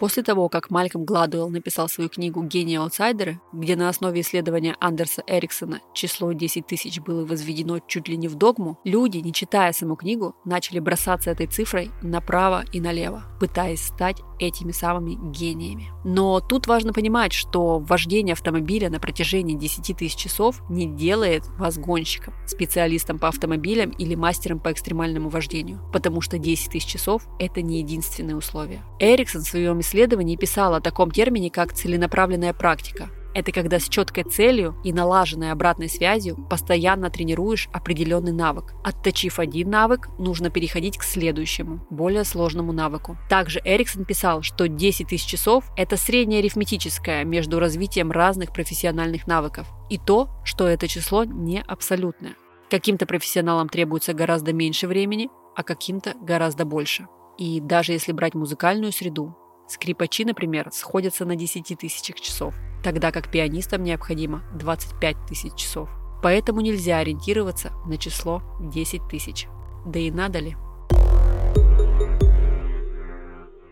После 0.00 0.22
того, 0.22 0.48
как 0.48 0.70
Мальком 0.70 1.04
Гладуэлл 1.04 1.50
написал 1.50 1.86
свою 1.86 2.08
книгу 2.08 2.42
«Гении 2.42 2.78
аутсайдеры», 2.78 3.38
где 3.52 3.76
на 3.76 3.90
основе 3.90 4.22
исследования 4.22 4.74
Андерса 4.80 5.22
Эриксона 5.26 5.80
число 5.92 6.32
10 6.32 6.66
тысяч 6.66 6.98
было 7.00 7.26
возведено 7.26 7.80
чуть 7.86 8.08
ли 8.08 8.16
не 8.16 8.26
в 8.26 8.34
догму, 8.34 8.78
люди, 8.84 9.18
не 9.18 9.34
читая 9.34 9.74
саму 9.74 9.96
книгу, 9.96 10.34
начали 10.46 10.78
бросаться 10.78 11.30
этой 11.30 11.48
цифрой 11.48 11.90
направо 12.00 12.64
и 12.72 12.80
налево, 12.80 13.24
пытаясь 13.38 13.84
стать 13.84 14.22
этими 14.38 14.72
самыми 14.72 15.18
гениями. 15.32 15.90
Но 16.02 16.40
тут 16.40 16.66
важно 16.66 16.94
понимать, 16.94 17.34
что 17.34 17.78
вождение 17.78 18.32
автомобиля 18.32 18.88
на 18.88 18.98
протяжении 18.98 19.54
10 19.54 19.98
тысяч 19.98 20.16
часов 20.16 20.62
не 20.70 20.86
делает 20.86 21.46
вас 21.58 21.76
гонщиком, 21.76 22.32
специалистом 22.46 23.18
по 23.18 23.28
автомобилям 23.28 23.90
или 23.90 24.14
мастером 24.14 24.60
по 24.60 24.72
экстремальному 24.72 25.28
вождению, 25.28 25.80
потому 25.92 26.22
что 26.22 26.38
10 26.38 26.72
тысяч 26.72 26.86
часов– 26.86 27.26
это 27.38 27.60
не 27.60 27.80
единственные 27.80 28.36
условия. 28.36 28.82
Эриксон 28.98 29.42
в 29.42 29.48
своем 29.48 29.80
исследований 29.90 30.36
писал 30.36 30.74
о 30.74 30.80
таком 30.80 31.10
термине, 31.10 31.50
как 31.50 31.72
целенаправленная 31.72 32.52
практика. 32.52 33.10
Это 33.32 33.52
когда 33.52 33.78
с 33.78 33.88
четкой 33.88 34.24
целью 34.24 34.76
и 34.82 34.92
налаженной 34.92 35.52
обратной 35.52 35.88
связью 35.88 36.36
постоянно 36.48 37.10
тренируешь 37.10 37.68
определенный 37.72 38.32
навык. 38.32 38.74
Отточив 38.82 39.38
один 39.38 39.70
навык, 39.70 40.08
нужно 40.18 40.50
переходить 40.50 40.98
к 40.98 41.04
следующему, 41.04 41.86
более 41.90 42.24
сложному 42.24 42.72
навыку. 42.72 43.16
Также 43.28 43.60
Эриксон 43.64 44.04
писал, 44.04 44.42
что 44.42 44.66
10 44.66 45.08
тысяч 45.08 45.26
часов– 45.26 45.64
это 45.76 45.96
среднее 45.96 46.40
арифметическое 46.40 47.24
между 47.24 47.60
развитием 47.60 48.10
разных 48.10 48.52
профессиональных 48.52 49.28
навыков. 49.28 49.68
И 49.88 49.98
то, 49.98 50.30
что 50.44 50.66
это 50.66 50.88
число 50.88 51.22
не 51.24 51.62
абсолютное. 51.62 52.34
Каким-то 52.68 53.06
профессионалам 53.06 53.68
требуется 53.68 54.12
гораздо 54.12 54.52
меньше 54.52 54.88
времени, 54.88 55.28
а 55.54 55.62
каким-то 55.62 56.14
гораздо 56.20 56.64
больше. 56.64 57.06
И 57.38 57.60
даже 57.60 57.92
если 57.92 58.12
брать 58.12 58.34
музыкальную 58.34 58.92
среду, 58.92 59.36
Скрипачи, 59.70 60.24
например, 60.24 60.68
сходятся 60.72 61.24
на 61.24 61.36
10 61.36 61.78
тысячах 61.78 62.20
часов, 62.20 62.56
тогда 62.82 63.12
как 63.12 63.30
пианистам 63.30 63.84
необходимо 63.84 64.42
25 64.54 65.16
тысяч 65.28 65.54
часов. 65.54 65.88
Поэтому 66.24 66.60
нельзя 66.60 66.98
ориентироваться 66.98 67.70
на 67.86 67.96
число 67.96 68.42
10 68.60 69.08
тысяч. 69.08 69.46
Да 69.86 70.00
и 70.00 70.10
надо 70.10 70.40
ли? 70.40 70.56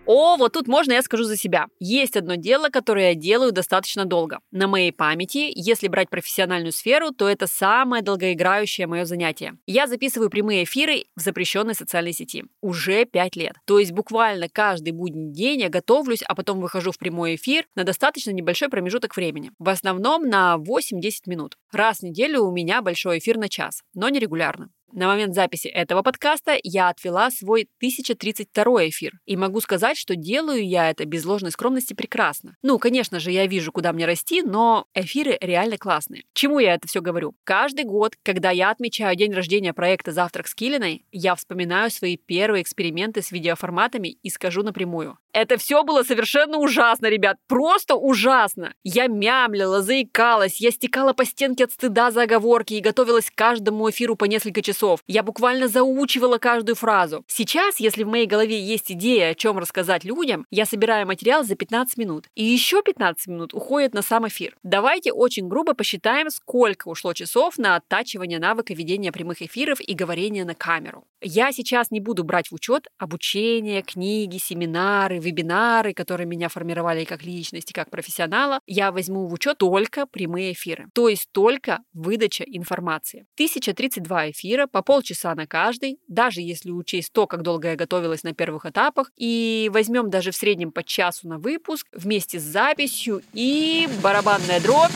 О, 0.08 0.38
вот 0.38 0.54
тут 0.54 0.68
можно 0.68 0.92
я 0.92 1.02
скажу 1.02 1.24
за 1.24 1.36
себя. 1.36 1.66
Есть 1.80 2.16
одно 2.16 2.36
дело, 2.36 2.70
которое 2.70 3.10
я 3.10 3.14
делаю 3.14 3.52
достаточно 3.52 4.06
долго. 4.06 4.38
На 4.50 4.66
моей 4.66 4.90
памяти, 4.90 5.52
если 5.54 5.86
брать 5.86 6.08
профессиональную 6.08 6.72
сферу, 6.72 7.10
то 7.10 7.28
это 7.28 7.46
самое 7.46 8.02
долгоиграющее 8.02 8.86
мое 8.86 9.04
занятие. 9.04 9.58
Я 9.66 9.86
записываю 9.86 10.30
прямые 10.30 10.64
эфиры 10.64 11.04
в 11.14 11.20
запрещенной 11.20 11.74
социальной 11.74 12.14
сети. 12.14 12.46
Уже 12.62 13.04
5 13.04 13.36
лет. 13.36 13.56
То 13.66 13.78
есть 13.78 13.92
буквально 13.92 14.48
каждый 14.48 14.94
будний 14.94 15.30
день 15.30 15.60
я 15.60 15.68
готовлюсь, 15.68 16.22
а 16.22 16.34
потом 16.34 16.60
выхожу 16.60 16.90
в 16.90 16.96
прямой 16.96 17.34
эфир 17.34 17.66
на 17.74 17.84
достаточно 17.84 18.30
небольшой 18.30 18.70
промежуток 18.70 19.14
времени. 19.14 19.50
В 19.58 19.68
основном 19.68 20.26
на 20.26 20.56
8-10 20.56 21.24
минут. 21.26 21.58
Раз 21.70 21.98
в 21.98 22.04
неделю 22.04 22.44
у 22.44 22.50
меня 22.50 22.80
большой 22.80 23.18
эфир 23.18 23.36
на 23.36 23.50
час, 23.50 23.82
но 23.92 24.08
не 24.08 24.20
регулярно. 24.20 24.70
На 24.92 25.06
момент 25.06 25.34
записи 25.34 25.68
этого 25.68 26.02
подкаста 26.02 26.56
я 26.62 26.88
отвела 26.88 27.30
свой 27.30 27.68
1032 27.78 28.88
эфир. 28.88 29.18
И 29.26 29.36
могу 29.36 29.60
сказать, 29.60 29.98
что 29.98 30.16
делаю 30.16 30.66
я 30.66 30.88
это 30.88 31.04
без 31.04 31.26
ложной 31.26 31.50
скромности 31.50 31.92
прекрасно. 31.92 32.56
Ну, 32.62 32.78
конечно 32.78 33.20
же, 33.20 33.30
я 33.30 33.46
вижу, 33.46 33.70
куда 33.70 33.92
мне 33.92 34.06
расти, 34.06 34.42
но 34.42 34.86
эфиры 34.94 35.36
реально 35.42 35.76
классные. 35.76 36.24
Чему 36.32 36.58
я 36.58 36.74
это 36.74 36.88
все 36.88 37.02
говорю? 37.02 37.34
Каждый 37.44 37.84
год, 37.84 38.14
когда 38.22 38.50
я 38.50 38.70
отмечаю 38.70 39.14
день 39.14 39.34
рождения 39.34 39.74
проекта 39.74 40.12
«Завтрак 40.12 40.48
с 40.48 40.54
Килиной», 40.54 41.04
я 41.12 41.34
вспоминаю 41.34 41.90
свои 41.90 42.16
первые 42.16 42.62
эксперименты 42.62 43.20
с 43.20 43.30
видеоформатами 43.30 44.08
и 44.08 44.30
скажу 44.30 44.62
напрямую. 44.62 45.18
Это 45.34 45.58
все 45.58 45.84
было 45.84 46.02
совершенно 46.02 46.56
ужасно, 46.56 47.06
ребят. 47.06 47.36
Просто 47.46 47.94
ужасно. 47.94 48.74
Я 48.82 49.06
мямлила, 49.06 49.82
заикалась, 49.82 50.60
я 50.60 50.70
стекала 50.70 51.12
по 51.12 51.26
стенке 51.26 51.64
от 51.64 51.72
стыда 51.72 52.10
за 52.10 52.22
оговорки 52.22 52.74
и 52.74 52.80
готовилась 52.80 53.30
к 53.30 53.34
каждому 53.34 53.88
эфиру 53.90 54.16
по 54.16 54.24
несколько 54.24 54.62
часов 54.62 54.77
часов. 54.78 55.00
Я 55.06 55.22
буквально 55.22 55.68
заучивала 55.68 56.38
каждую 56.38 56.76
фразу. 56.76 57.24
Сейчас, 57.26 57.80
если 57.80 58.04
в 58.04 58.08
моей 58.08 58.26
голове 58.26 58.60
есть 58.60 58.92
идея, 58.92 59.30
о 59.30 59.34
чем 59.34 59.58
рассказать 59.58 60.04
людям, 60.04 60.46
я 60.50 60.66
собираю 60.66 61.06
материал 61.06 61.44
за 61.44 61.56
15 61.56 61.98
минут. 61.98 62.26
И 62.36 62.44
еще 62.44 62.82
15 62.82 63.26
минут 63.26 63.54
уходит 63.54 63.94
на 63.94 64.02
сам 64.02 64.26
эфир. 64.28 64.56
Давайте 64.62 65.12
очень 65.12 65.48
грубо 65.48 65.74
посчитаем, 65.74 66.30
сколько 66.30 66.88
ушло 66.88 67.12
часов 67.12 67.58
на 67.58 67.76
оттачивание 67.76 68.38
навыка 68.38 68.74
ведения 68.74 69.12
прямых 69.12 69.42
эфиров 69.42 69.80
и 69.80 69.94
говорения 69.94 70.44
на 70.44 70.54
камеру. 70.54 71.04
Я 71.20 71.50
сейчас 71.50 71.90
не 71.90 72.00
буду 72.00 72.22
брать 72.22 72.48
в 72.48 72.54
учет 72.54 72.86
обучение, 72.96 73.82
книги, 73.82 74.38
семинары, 74.38 75.18
вебинары, 75.18 75.92
которые 75.92 76.28
меня 76.28 76.48
формировали 76.48 77.04
как 77.04 77.24
личность 77.24 77.70
и 77.70 77.74
как 77.74 77.90
профессионала. 77.90 78.60
Я 78.66 78.92
возьму 78.92 79.26
в 79.26 79.32
учет 79.32 79.58
только 79.58 80.06
прямые 80.06 80.52
эфиры, 80.52 80.86
то 80.94 81.08
есть 81.08 81.28
только 81.32 81.80
выдача 81.92 82.44
информации. 82.44 83.26
1032 83.34 84.30
эфира 84.30 84.67
по 84.70 84.82
полчаса 84.82 85.34
на 85.34 85.46
каждый, 85.46 85.98
даже 86.08 86.40
если 86.40 86.70
учесть 86.70 87.12
то, 87.12 87.26
как 87.26 87.42
долго 87.42 87.70
я 87.70 87.76
готовилась 87.76 88.22
на 88.22 88.34
первых 88.34 88.66
этапах, 88.66 89.10
и 89.16 89.70
возьмем 89.72 90.10
даже 90.10 90.30
в 90.30 90.36
среднем 90.36 90.72
по 90.72 90.82
часу 90.82 91.28
на 91.28 91.38
выпуск 91.38 91.86
вместе 91.92 92.38
с 92.38 92.42
записью 92.42 93.22
и 93.32 93.88
барабанная 94.02 94.60
дробь. 94.60 94.92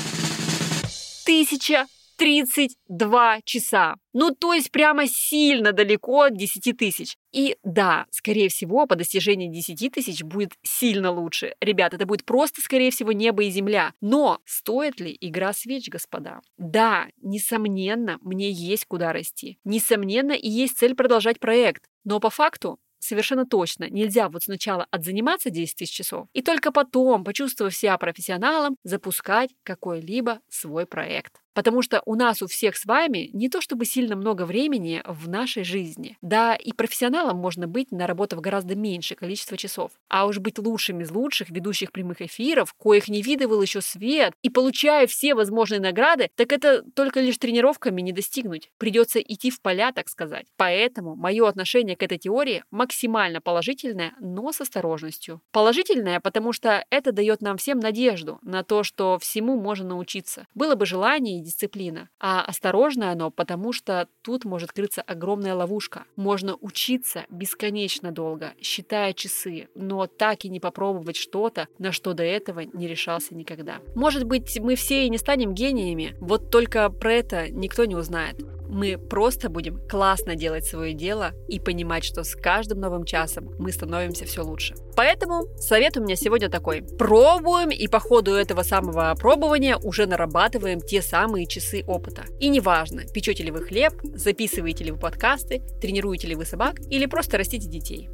Тысяча 1.24 1.87
32 2.16 3.40
часа. 3.44 3.96
Ну, 4.12 4.35
то 4.35 4.53
есть 4.53 4.70
прямо 4.70 5.07
сильно 5.07 5.72
далеко 5.72 6.22
от 6.22 6.37
10 6.37 6.77
тысяч. 6.77 7.16
И 7.33 7.57
да, 7.62 8.07
скорее 8.11 8.48
всего, 8.48 8.87
по 8.87 8.94
достижении 8.94 9.48
10 9.48 9.92
тысяч 9.92 10.22
будет 10.22 10.53
сильно 10.62 11.11
лучше. 11.11 11.55
Ребят, 11.61 11.94
это 11.94 12.07
будет 12.07 12.25
просто, 12.25 12.61
скорее 12.61 12.90
всего, 12.90 13.12
небо 13.12 13.42
и 13.42 13.51
земля. 13.51 13.94
Но 14.01 14.40
стоит 14.44 15.01
ли 15.01 15.16
игра 15.20 15.53
свеч, 15.53 15.88
господа? 15.88 16.40
Да, 16.59 17.07
несомненно, 17.22 18.18
мне 18.20 18.51
есть 18.51 18.85
куда 18.85 19.12
расти. 19.12 19.59
Несомненно, 19.64 20.33
и 20.33 20.48
есть 20.48 20.79
цель 20.79 20.94
продолжать 20.94 21.40
проект. 21.40 21.85
Но 22.05 22.20
по 22.20 22.31
факту 22.31 22.79
совершенно 23.03 23.46
точно 23.46 23.88
нельзя 23.90 24.29
вот 24.29 24.44
сначала 24.44 24.87
отзаниматься 24.90 25.51
10 25.51 25.77
тысяч 25.77 25.94
часов 25.94 26.29
и 26.33 26.42
только 26.42 26.72
потом, 26.72 27.25
почувствовав 27.25 27.75
себя 27.75 27.98
профессионалом, 27.98 28.77
запускать 28.85 29.51
какой-либо 29.64 30.40
свой 30.48 30.87
проект. 30.87 31.41
Потому 31.54 31.82
что 31.82 32.02
у 32.06 32.14
нас 32.14 32.42
у 32.42 32.46
всех 32.46 32.76
с 32.76 32.84
вами 32.84 33.30
не 33.32 33.48
то 33.48 33.60
чтобы 33.60 33.84
сильно 33.84 34.16
много 34.16 34.46
времени 34.46 35.02
в 35.06 35.28
нашей 35.28 35.64
жизни. 35.64 36.16
Да, 36.22 36.54
и 36.54 36.72
профессионалом 36.72 37.36
можно 37.36 37.66
быть, 37.66 37.92
наработав 37.92 38.40
гораздо 38.40 38.74
меньшее 38.74 39.16
количество 39.16 39.56
часов. 39.56 39.92
А 40.08 40.26
уж 40.26 40.38
быть 40.38 40.58
лучшим 40.58 41.00
из 41.00 41.10
лучших, 41.10 41.50
ведущих 41.50 41.92
прямых 41.92 42.20
эфиров, 42.22 42.74
коих 42.74 43.08
не 43.08 43.22
видывал 43.22 43.60
еще 43.60 43.80
свет, 43.80 44.32
и 44.42 44.50
получая 44.50 45.06
все 45.06 45.34
возможные 45.34 45.80
награды, 45.80 46.30
так 46.36 46.52
это 46.52 46.82
только 46.94 47.20
лишь 47.20 47.38
тренировками 47.38 48.00
не 48.00 48.12
достигнуть. 48.12 48.70
Придется 48.78 49.20
идти 49.20 49.50
в 49.50 49.60
поля, 49.60 49.92
так 49.92 50.08
сказать. 50.08 50.46
Поэтому 50.56 51.16
мое 51.16 51.48
отношение 51.48 51.96
к 51.96 52.02
этой 52.02 52.18
теории 52.18 52.64
максимально 52.70 53.40
положительное, 53.40 54.14
но 54.20 54.52
с 54.52 54.60
осторожностью. 54.60 55.40
Положительное, 55.50 56.20
потому 56.20 56.52
что 56.52 56.84
это 56.90 57.12
дает 57.12 57.42
нам 57.42 57.56
всем 57.56 57.78
надежду 57.78 58.38
на 58.42 58.62
то, 58.64 58.82
что 58.82 59.18
всему 59.18 59.60
можно 59.60 59.88
научиться. 59.88 60.46
Было 60.54 60.74
бы 60.74 60.86
желание 60.86 61.41
дисциплина. 61.42 62.09
А 62.18 62.42
осторожно 62.42 63.11
оно, 63.11 63.31
потому 63.31 63.72
что 63.72 64.09
тут 64.22 64.44
может 64.44 64.72
крыться 64.72 65.02
огромная 65.02 65.55
ловушка. 65.55 66.05
Можно 66.16 66.57
учиться 66.61 67.24
бесконечно 67.28 68.12
долго, 68.12 68.55
считая 68.61 69.12
часы, 69.12 69.68
но 69.74 70.07
так 70.07 70.44
и 70.44 70.48
не 70.48 70.61
попробовать 70.61 71.16
что-то, 71.16 71.68
на 71.78 71.92
что 71.92 72.14
до 72.14 72.22
этого 72.22 72.61
не 72.61 72.87
решался 72.88 73.35
никогда. 73.35 73.81
Может 73.94 74.24
быть, 74.24 74.59
мы 74.61 74.76
все 74.76 75.07
и 75.07 75.11
не 75.11 75.18
станем 75.18 75.55
гениями, 75.55 76.16
вот 76.20 76.50
только 76.50 76.88
про 76.90 77.12
это 77.12 77.50
никто 77.50 77.85
не 77.85 77.96
узнает 77.96 78.62
мы 78.72 78.96
просто 78.98 79.48
будем 79.48 79.78
классно 79.87 80.35
делать 80.35 80.64
свое 80.64 80.94
дело 80.94 81.32
и 81.48 81.61
понимать, 81.61 82.04
что 82.04 82.24
с 82.24 82.35
каждым 82.35 82.80
новым 82.80 83.04
часом 83.04 83.54
мы 83.58 83.70
становимся 83.70 84.24
все 84.24 84.42
лучше. 84.42 84.74
Поэтому 84.96 85.46
совет 85.58 85.96
у 85.96 86.02
меня 86.02 86.16
сегодня 86.16 86.48
такой. 86.48 86.82
Пробуем 86.82 87.70
и 87.70 87.87
по 87.87 88.00
ходу 88.00 88.32
этого 88.32 88.62
самого 88.62 89.14
пробования 89.14 89.76
уже 89.76 90.06
нарабатываем 90.06 90.80
те 90.80 91.02
самые 91.02 91.46
часы 91.46 91.85
опыта. 91.87 92.24
И 92.40 92.48
неважно, 92.48 93.02
печете 93.12 93.44
ли 93.44 93.50
вы 93.50 93.62
хлеб, 93.62 93.94
записываете 94.14 94.85
ли 94.85 94.90
вы 94.90 94.98
подкасты, 94.98 95.62
тренируете 95.80 96.28
ли 96.28 96.35
вы 96.35 96.44
собак 96.46 96.80
или 96.90 97.06
просто 97.06 97.38
растите 97.38 97.68
детей. 97.68 98.08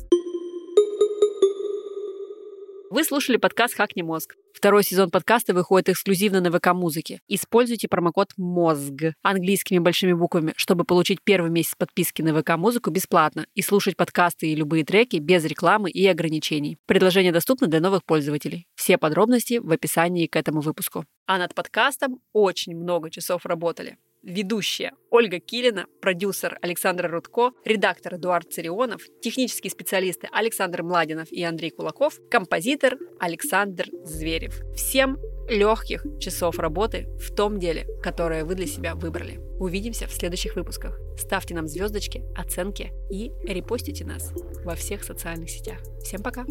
Вы 2.90 3.05
слушали 3.05 3.37
подкаст 3.37 3.74
«Хакни 3.74 4.01
мозг». 4.01 4.35
Второй 4.55 4.83
сезон 4.83 5.11
подкаста 5.11 5.53
выходит 5.53 5.90
эксклюзивно 5.90 6.40
на 6.40 6.51
ВК 6.51 6.68
Музыке. 6.72 7.20
Используйте 7.29 7.87
промокод 7.87 8.31
МОЗГ 8.38 9.12
английскими 9.22 9.79
большими 9.79 10.14
буквами, 10.14 10.55
чтобы 10.57 10.85
получить 10.85 11.18
первый 11.22 11.51
месяц 11.51 11.74
подписки 11.77 12.22
на 12.22 12.35
ВК 12.40 12.57
Музыку 12.57 12.90
бесплатно 12.90 13.46
и 13.55 13.61
слушать 13.61 13.94
подкасты 13.94 14.48
и 14.48 14.55
любые 14.55 14.87
треки 14.87 15.18
без 15.18 15.44
рекламы 15.44 15.90
и 15.90 16.07
ограничений. 16.07 16.79
Предложение 16.87 17.31
доступно 17.31 17.66
для 17.66 17.81
новых 17.81 18.05
пользователей. 18.05 18.66
Все 18.74 18.96
подробности 18.96 19.59
в 19.59 19.70
описании 19.70 20.27
к 20.27 20.37
этому 20.37 20.62
выпуску. 20.62 21.05
А 21.27 21.37
над 21.37 21.55
подкастом 21.55 22.22
очень 22.33 22.74
много 22.74 23.11
часов 23.11 23.44
работали 23.44 23.98
ведущая 24.22 24.92
Ольга 25.11 25.40
Килина, 25.40 25.87
продюсер 26.00 26.59
Александр 26.62 27.11
Рудко, 27.11 27.52
редактор 27.64 28.16
Эдуард 28.16 28.52
Царионов, 28.52 29.02
технические 29.22 29.70
специалисты 29.70 30.28
Александр 30.33 30.83
Младинов 30.83 31.31
и 31.33 31.42
Андрей 31.42 31.70
Кулаков, 31.70 32.18
композитор 32.31 32.98
Александр 33.18 33.87
Зверев. 34.04 34.61
Всем 34.74 35.18
легких 35.48 36.04
часов 36.20 36.59
работы 36.59 37.09
в 37.18 37.35
том 37.35 37.59
деле, 37.59 37.87
которое 38.02 38.44
вы 38.44 38.54
для 38.54 38.66
себя 38.66 38.94
выбрали. 38.94 39.38
Увидимся 39.59 40.07
в 40.07 40.12
следующих 40.12 40.57
выпусках. 40.57 40.98
Ставьте 41.16 41.54
нам 41.54 41.66
звездочки, 41.66 42.22
оценки 42.37 42.92
и 43.11 43.33
репостите 43.44 44.04
нас 44.04 44.33
во 44.64 44.74
всех 44.74 45.04
социальных 45.04 45.50
сетях. 45.50 45.78
Всем 46.02 46.22
пока! 46.22 46.44